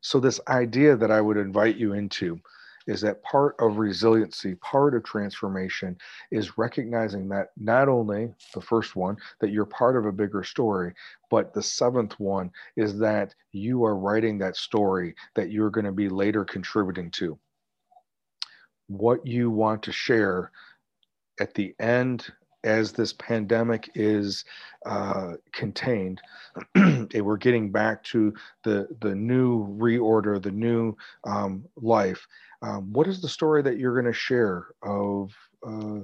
So 0.00 0.20
this 0.20 0.40
idea 0.48 0.96
that 0.96 1.10
I 1.10 1.20
would 1.20 1.36
invite 1.36 1.76
you 1.76 1.94
into 1.94 2.38
is 2.86 3.00
that 3.00 3.22
part 3.22 3.54
of 3.58 3.78
resiliency, 3.78 4.54
part 4.56 4.94
of 4.94 5.04
transformation 5.04 5.96
is 6.30 6.58
recognizing 6.58 7.28
that 7.28 7.48
not 7.56 7.88
only 7.88 8.32
the 8.54 8.60
first 8.60 8.96
one, 8.96 9.16
that 9.40 9.50
you're 9.50 9.64
part 9.64 9.96
of 9.96 10.06
a 10.06 10.12
bigger 10.12 10.42
story, 10.42 10.92
but 11.30 11.52
the 11.54 11.62
seventh 11.62 12.18
one 12.20 12.50
is 12.76 12.98
that 12.98 13.34
you 13.52 13.84
are 13.84 13.96
writing 13.96 14.38
that 14.38 14.56
story 14.56 15.14
that 15.34 15.50
you're 15.50 15.70
going 15.70 15.86
to 15.86 15.92
be 15.92 16.08
later 16.08 16.44
contributing 16.44 17.10
to. 17.12 17.38
What 18.88 19.26
you 19.26 19.50
want 19.50 19.82
to 19.84 19.92
share 19.92 20.50
at 21.40 21.54
the 21.54 21.74
end 21.80 22.30
as 22.64 22.92
this 22.92 23.12
pandemic 23.12 23.90
is 23.94 24.44
uh, 24.86 25.34
contained, 25.52 26.20
we're 26.74 27.36
getting 27.36 27.70
back 27.70 28.02
to 28.04 28.32
the 28.64 28.88
the 29.00 29.14
new 29.14 29.66
reorder, 29.78 30.42
the 30.42 30.50
new 30.50 30.96
um, 31.24 31.64
life. 31.76 32.26
Um, 32.64 32.90
what 32.94 33.06
is 33.06 33.20
the 33.20 33.28
story 33.28 33.60
that 33.60 33.78
you're 33.78 33.92
going 33.92 34.10
to 34.10 34.18
share 34.18 34.68
of 34.82 35.34
uh, 35.66 36.00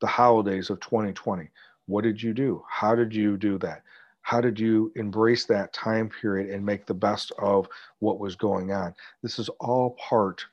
the 0.00 0.06
holidays 0.06 0.68
of 0.68 0.80
2020? 0.80 1.48
What 1.86 2.02
did 2.02 2.20
you 2.20 2.34
do? 2.34 2.64
How 2.68 2.96
did 2.96 3.14
you 3.14 3.36
do 3.36 3.56
that? 3.58 3.82
How 4.22 4.40
did 4.40 4.58
you 4.58 4.90
embrace 4.96 5.44
that 5.44 5.72
time 5.72 6.08
period 6.08 6.50
and 6.52 6.66
make 6.66 6.86
the 6.86 6.94
best 6.94 7.30
of 7.38 7.68
what 8.00 8.18
was 8.18 8.34
going 8.34 8.72
on? 8.72 8.96
This 9.22 9.38
is 9.38 9.48
all 9.60 9.90
part 9.90 10.44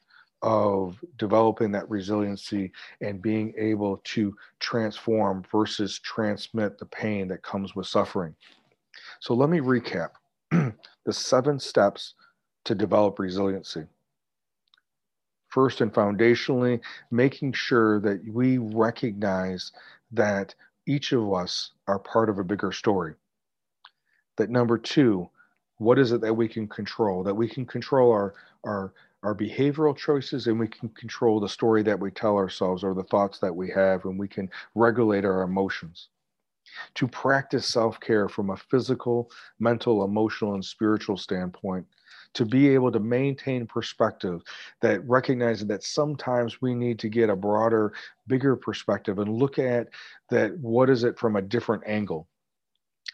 of 0.44 1.04
developing 1.18 1.72
that 1.72 1.90
resiliency 1.90 2.72
and 3.02 3.20
being 3.20 3.56
able 3.58 4.02
to 4.04 4.36
transform 4.60 5.44
versus 5.52 5.98
transmit 5.98 6.78
the 6.78 6.86
pain 6.86 7.28
that 7.30 7.42
comes 7.42 7.76
with 7.76 7.88
suffering. 7.88 8.36
So 9.20 9.34
let 9.34 9.50
me 9.50 9.62
recap 9.62 10.10
the 10.52 11.14
seven 11.14 11.60
steps 11.60 12.14
to 12.66 12.76
develop 12.76 13.18
resiliency. 13.18 13.88
First 15.54 15.82
and 15.82 15.94
foundationally, 15.94 16.82
making 17.12 17.54
sure 17.54 18.00
that 18.00 18.28
we 18.28 18.58
recognize 18.58 19.72
that 20.12 20.56
each 20.88 21.12
of 21.12 21.32
us 21.32 21.74
are 21.88 22.00
part 22.00 22.30
of 22.30 22.40
a 22.40 22.44
bigger 22.44 22.72
story. 22.72 23.14
That 24.38 24.50
number 24.50 24.80
two, 24.80 25.30
what 25.78 26.00
is 26.00 26.12
it 26.12 26.22
that 26.22 26.34
we 26.34 26.48
can 26.48 26.68
control? 26.68 27.22
That 27.22 27.36
we 27.36 27.48
can 27.48 27.68
control 27.68 28.12
our, 28.12 28.34
our 28.64 28.94
our 29.22 29.36
behavioral 29.36 29.96
choices 29.96 30.48
and 30.48 30.60
we 30.60 30.68
can 30.68 30.90
control 30.90 31.40
the 31.40 31.48
story 31.48 31.82
that 31.84 32.00
we 32.00 32.12
tell 32.12 32.36
ourselves 32.36 32.84
or 32.84 32.94
the 32.94 33.04
thoughts 33.04 33.40
that 33.40 33.56
we 33.56 33.70
have 33.70 34.04
and 34.06 34.20
we 34.20 34.28
can 34.28 34.50
regulate 34.76 35.24
our 35.24 35.44
emotions 35.44 36.10
to 36.96 37.08
practice 37.08 37.66
self-care 37.66 38.28
from 38.28 38.50
a 38.50 38.58
physical 38.58 39.32
mental 39.60 40.04
emotional 40.04 40.56
and 40.56 40.66
spiritual 40.66 41.16
standpoint 41.16 41.86
to 42.34 42.46
be 42.46 42.70
able 42.70 42.92
to 42.92 43.00
maintain 43.00 43.66
perspective 43.68 44.42
that 44.82 45.08
recognizing 45.08 45.68
that 45.68 45.84
sometimes 45.84 46.62
we 46.62 46.74
need 46.74 47.00
to 47.00 47.10
get 47.10 47.30
a 47.30 47.36
broader 47.36 47.94
bigger 48.28 48.56
perspective 48.56 49.20
and 49.20 49.34
look 49.34 49.60
at 49.60 49.88
that 50.30 50.58
what 50.60 50.90
is 50.90 51.04
it 51.04 51.18
from 51.18 51.36
a 51.36 51.42
different 51.42 51.84
angle 51.86 52.28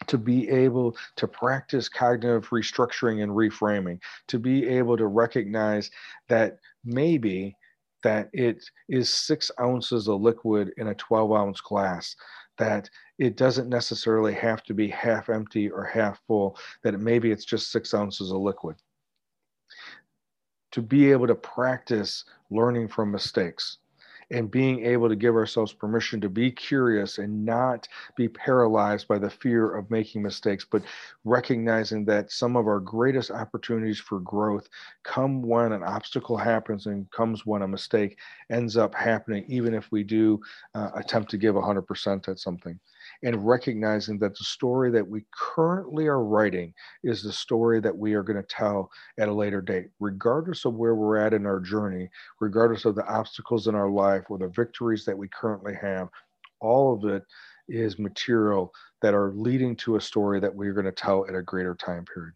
to 0.06 0.18
be 0.18 0.48
able 0.48 0.96
to 1.16 1.28
practice 1.28 1.88
cognitive 1.88 2.48
restructuring 2.50 3.22
and 3.22 3.32
reframing, 3.32 4.00
to 4.28 4.38
be 4.38 4.66
able 4.66 4.96
to 4.96 5.06
recognize 5.06 5.90
that 6.28 6.58
maybe 6.84 7.54
that 8.02 8.30
it 8.32 8.64
is 8.88 9.12
six 9.12 9.50
ounces 9.60 10.08
of 10.08 10.20
liquid 10.20 10.72
in 10.78 10.88
a 10.88 10.94
12 10.94 11.32
ounce 11.32 11.60
glass, 11.60 12.16
that 12.56 12.88
it 13.18 13.36
doesn't 13.36 13.68
necessarily 13.68 14.32
have 14.32 14.62
to 14.62 14.74
be 14.74 14.88
half 14.88 15.28
empty 15.28 15.70
or 15.70 15.84
half 15.84 16.20
full, 16.26 16.56
that 16.82 16.98
maybe 16.98 17.30
it's 17.30 17.44
just 17.44 17.70
six 17.70 17.92
ounces 17.92 18.30
of 18.30 18.38
liquid. 18.38 18.76
To 20.72 20.82
be 20.82 21.10
able 21.10 21.26
to 21.26 21.34
practice 21.34 22.24
learning 22.50 22.88
from 22.88 23.10
mistakes 23.10 23.78
and 24.30 24.50
being 24.50 24.84
able 24.86 25.08
to 25.08 25.16
give 25.16 25.34
ourselves 25.34 25.72
permission 25.72 26.20
to 26.20 26.28
be 26.28 26.50
curious 26.50 27.18
and 27.18 27.44
not 27.44 27.88
be 28.16 28.28
paralyzed 28.28 29.08
by 29.08 29.18
the 29.18 29.28
fear 29.28 29.74
of 29.74 29.90
making 29.90 30.22
mistakes, 30.22 30.64
but 30.70 30.82
recognizing 31.24 32.04
that 32.04 32.30
some 32.30 32.56
of 32.56 32.66
our 32.66 32.78
greatest 32.78 33.30
opportunities 33.30 33.98
for 33.98 34.20
growth 34.20 34.68
come 35.02 35.42
when 35.42 35.72
an 35.72 35.82
obstacle 35.82 36.36
happens 36.36 36.86
and 36.86 37.10
comes 37.10 37.44
when 37.44 37.62
a 37.62 37.68
mistake 37.68 38.18
ends 38.50 38.76
up 38.76 38.94
happening, 38.94 39.44
even 39.48 39.74
if 39.74 39.90
we 39.90 40.04
do 40.04 40.40
uh, 40.74 40.90
attempt 40.94 41.30
to 41.30 41.38
give 41.38 41.56
100% 41.56 42.28
at 42.28 42.38
something 42.38 42.78
and 43.22 43.46
recognizing 43.46 44.18
that 44.18 44.36
the 44.36 44.44
story 44.44 44.90
that 44.90 45.06
we 45.06 45.24
currently 45.34 46.06
are 46.06 46.24
writing 46.24 46.72
is 47.04 47.22
the 47.22 47.32
story 47.32 47.80
that 47.80 47.96
we 47.96 48.14
are 48.14 48.22
going 48.22 48.40
to 48.40 48.48
tell 48.48 48.90
at 49.18 49.28
a 49.28 49.32
later 49.32 49.60
date, 49.60 49.88
regardless 50.00 50.64
of 50.64 50.74
where 50.74 50.94
we're 50.94 51.18
at 51.18 51.34
in 51.34 51.44
our 51.46 51.60
journey, 51.60 52.08
regardless 52.40 52.84
of 52.84 52.94
the 52.94 53.06
obstacles 53.06 53.66
in 53.66 53.74
our 53.74 53.90
life 53.90 54.24
or 54.30 54.38
the 54.38 54.48
victories 54.48 55.04
that 55.04 55.16
we 55.16 55.28
currently 55.28 55.74
have. 55.74 56.08
All 56.60 56.94
of 56.94 57.10
it 57.10 57.22
is 57.68 57.98
material 57.98 58.72
that 59.02 59.14
are 59.14 59.32
leading 59.32 59.76
to 59.76 59.96
a 59.96 60.00
story 60.00 60.40
that 60.40 60.54
we're 60.54 60.72
going 60.72 60.86
to 60.86 60.92
tell 60.92 61.26
at 61.26 61.34
a 61.34 61.42
greater 61.42 61.74
time 61.74 62.04
period. 62.12 62.34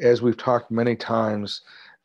As 0.00 0.22
we've 0.22 0.36
talked 0.36 0.70
many 0.70 0.94
times, 0.94 1.62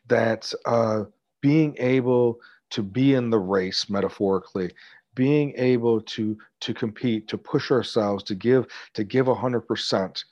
that 0.07 0.51
uh, 0.65 1.03
being 1.41 1.75
able 1.79 2.39
to 2.71 2.82
be 2.82 3.13
in 3.13 3.29
the 3.29 3.39
race 3.39 3.89
metaphorically 3.89 4.71
being 5.16 5.53
able 5.57 6.01
to 6.01 6.38
to 6.62 6.74
compete, 6.74 7.28
to 7.28 7.38
push 7.38 7.72
ourselves, 7.72 8.24
to 8.26 8.36
give 8.36 8.68
to 8.93 9.03
give 9.03 9.28
a 9.28 9.36
hundred 9.36 9.62
percent. 9.62 10.24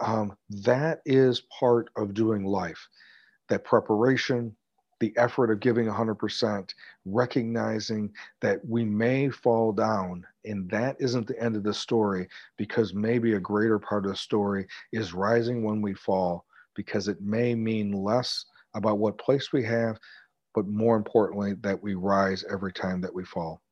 Um, 0.00 0.36
that 0.50 1.00
is 1.06 1.42
part 1.58 1.88
of 1.96 2.14
doing 2.14 2.44
life. 2.44 2.88
That 3.48 3.64
preparation, 3.64 4.54
the 5.00 5.12
effort 5.16 5.50
of 5.50 5.60
giving 5.60 5.86
100%, 5.86 6.74
recognizing 7.04 8.12
that 8.40 8.60
we 8.66 8.84
may 8.84 9.30
fall 9.30 9.72
down, 9.72 10.26
and 10.44 10.68
that 10.70 10.96
isn't 10.98 11.26
the 11.26 11.40
end 11.42 11.56
of 11.56 11.62
the 11.62 11.74
story 11.74 12.28
because 12.56 12.94
maybe 12.94 13.34
a 13.34 13.40
greater 13.40 13.78
part 13.78 14.04
of 14.06 14.10
the 14.10 14.16
story 14.16 14.66
is 14.92 15.12
rising 15.12 15.62
when 15.62 15.82
we 15.82 15.94
fall 15.94 16.44
because 16.74 17.08
it 17.08 17.20
may 17.20 17.54
mean 17.54 17.92
less 17.92 18.46
about 18.74 18.98
what 18.98 19.18
place 19.18 19.52
we 19.52 19.64
have, 19.64 19.98
but 20.54 20.66
more 20.66 20.96
importantly, 20.96 21.54
that 21.60 21.82
we 21.82 21.94
rise 21.94 22.44
every 22.50 22.72
time 22.72 23.00
that 23.00 23.14
we 23.14 23.24
fall. 23.24 23.62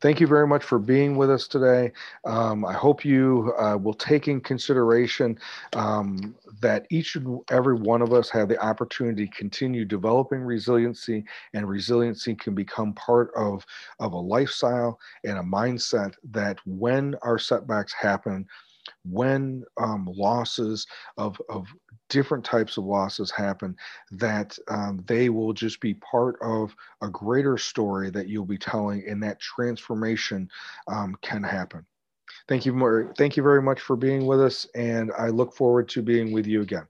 Thank 0.00 0.20
you 0.20 0.28
very 0.28 0.46
much 0.46 0.62
for 0.62 0.78
being 0.78 1.16
with 1.16 1.28
us 1.28 1.48
today. 1.48 1.90
Um, 2.24 2.64
I 2.64 2.72
hope 2.72 3.04
you 3.04 3.52
uh, 3.58 3.76
will 3.76 3.94
take 3.94 4.28
in 4.28 4.40
consideration 4.40 5.36
um, 5.74 6.36
that 6.60 6.86
each 6.90 7.16
and 7.16 7.40
every 7.50 7.74
one 7.74 8.00
of 8.00 8.12
us 8.12 8.30
have 8.30 8.48
the 8.48 8.62
opportunity 8.64 9.26
to 9.26 9.32
continue 9.32 9.84
developing 9.84 10.42
resiliency, 10.42 11.24
and 11.52 11.68
resiliency 11.68 12.36
can 12.36 12.54
become 12.54 12.92
part 12.94 13.32
of, 13.36 13.66
of 13.98 14.12
a 14.12 14.16
lifestyle 14.16 15.00
and 15.24 15.36
a 15.36 15.42
mindset 15.42 16.14
that 16.30 16.58
when 16.64 17.16
our 17.22 17.38
setbacks 17.38 17.92
happen, 17.92 18.46
when 19.10 19.64
um, 19.76 20.08
losses 20.10 20.86
of, 21.16 21.40
of 21.48 21.66
different 22.08 22.44
types 22.44 22.76
of 22.76 22.84
losses 22.84 23.30
happen, 23.30 23.76
that 24.10 24.58
um, 24.68 25.04
they 25.06 25.28
will 25.28 25.52
just 25.52 25.80
be 25.80 25.94
part 25.94 26.36
of 26.42 26.74
a 27.02 27.08
greater 27.08 27.58
story 27.58 28.10
that 28.10 28.28
you'll 28.28 28.44
be 28.44 28.58
telling, 28.58 29.04
and 29.08 29.22
that 29.22 29.40
transformation 29.40 30.48
um, 30.86 31.16
can 31.22 31.42
happen. 31.42 31.84
Thank 32.46 32.66
you, 32.66 32.72
more, 32.72 33.12
thank 33.16 33.36
you 33.36 33.42
very 33.42 33.62
much 33.62 33.80
for 33.80 33.96
being 33.96 34.26
with 34.26 34.40
us, 34.40 34.66
and 34.74 35.12
I 35.18 35.28
look 35.28 35.54
forward 35.54 35.88
to 35.90 36.02
being 36.02 36.32
with 36.32 36.46
you 36.46 36.62
again. 36.62 36.86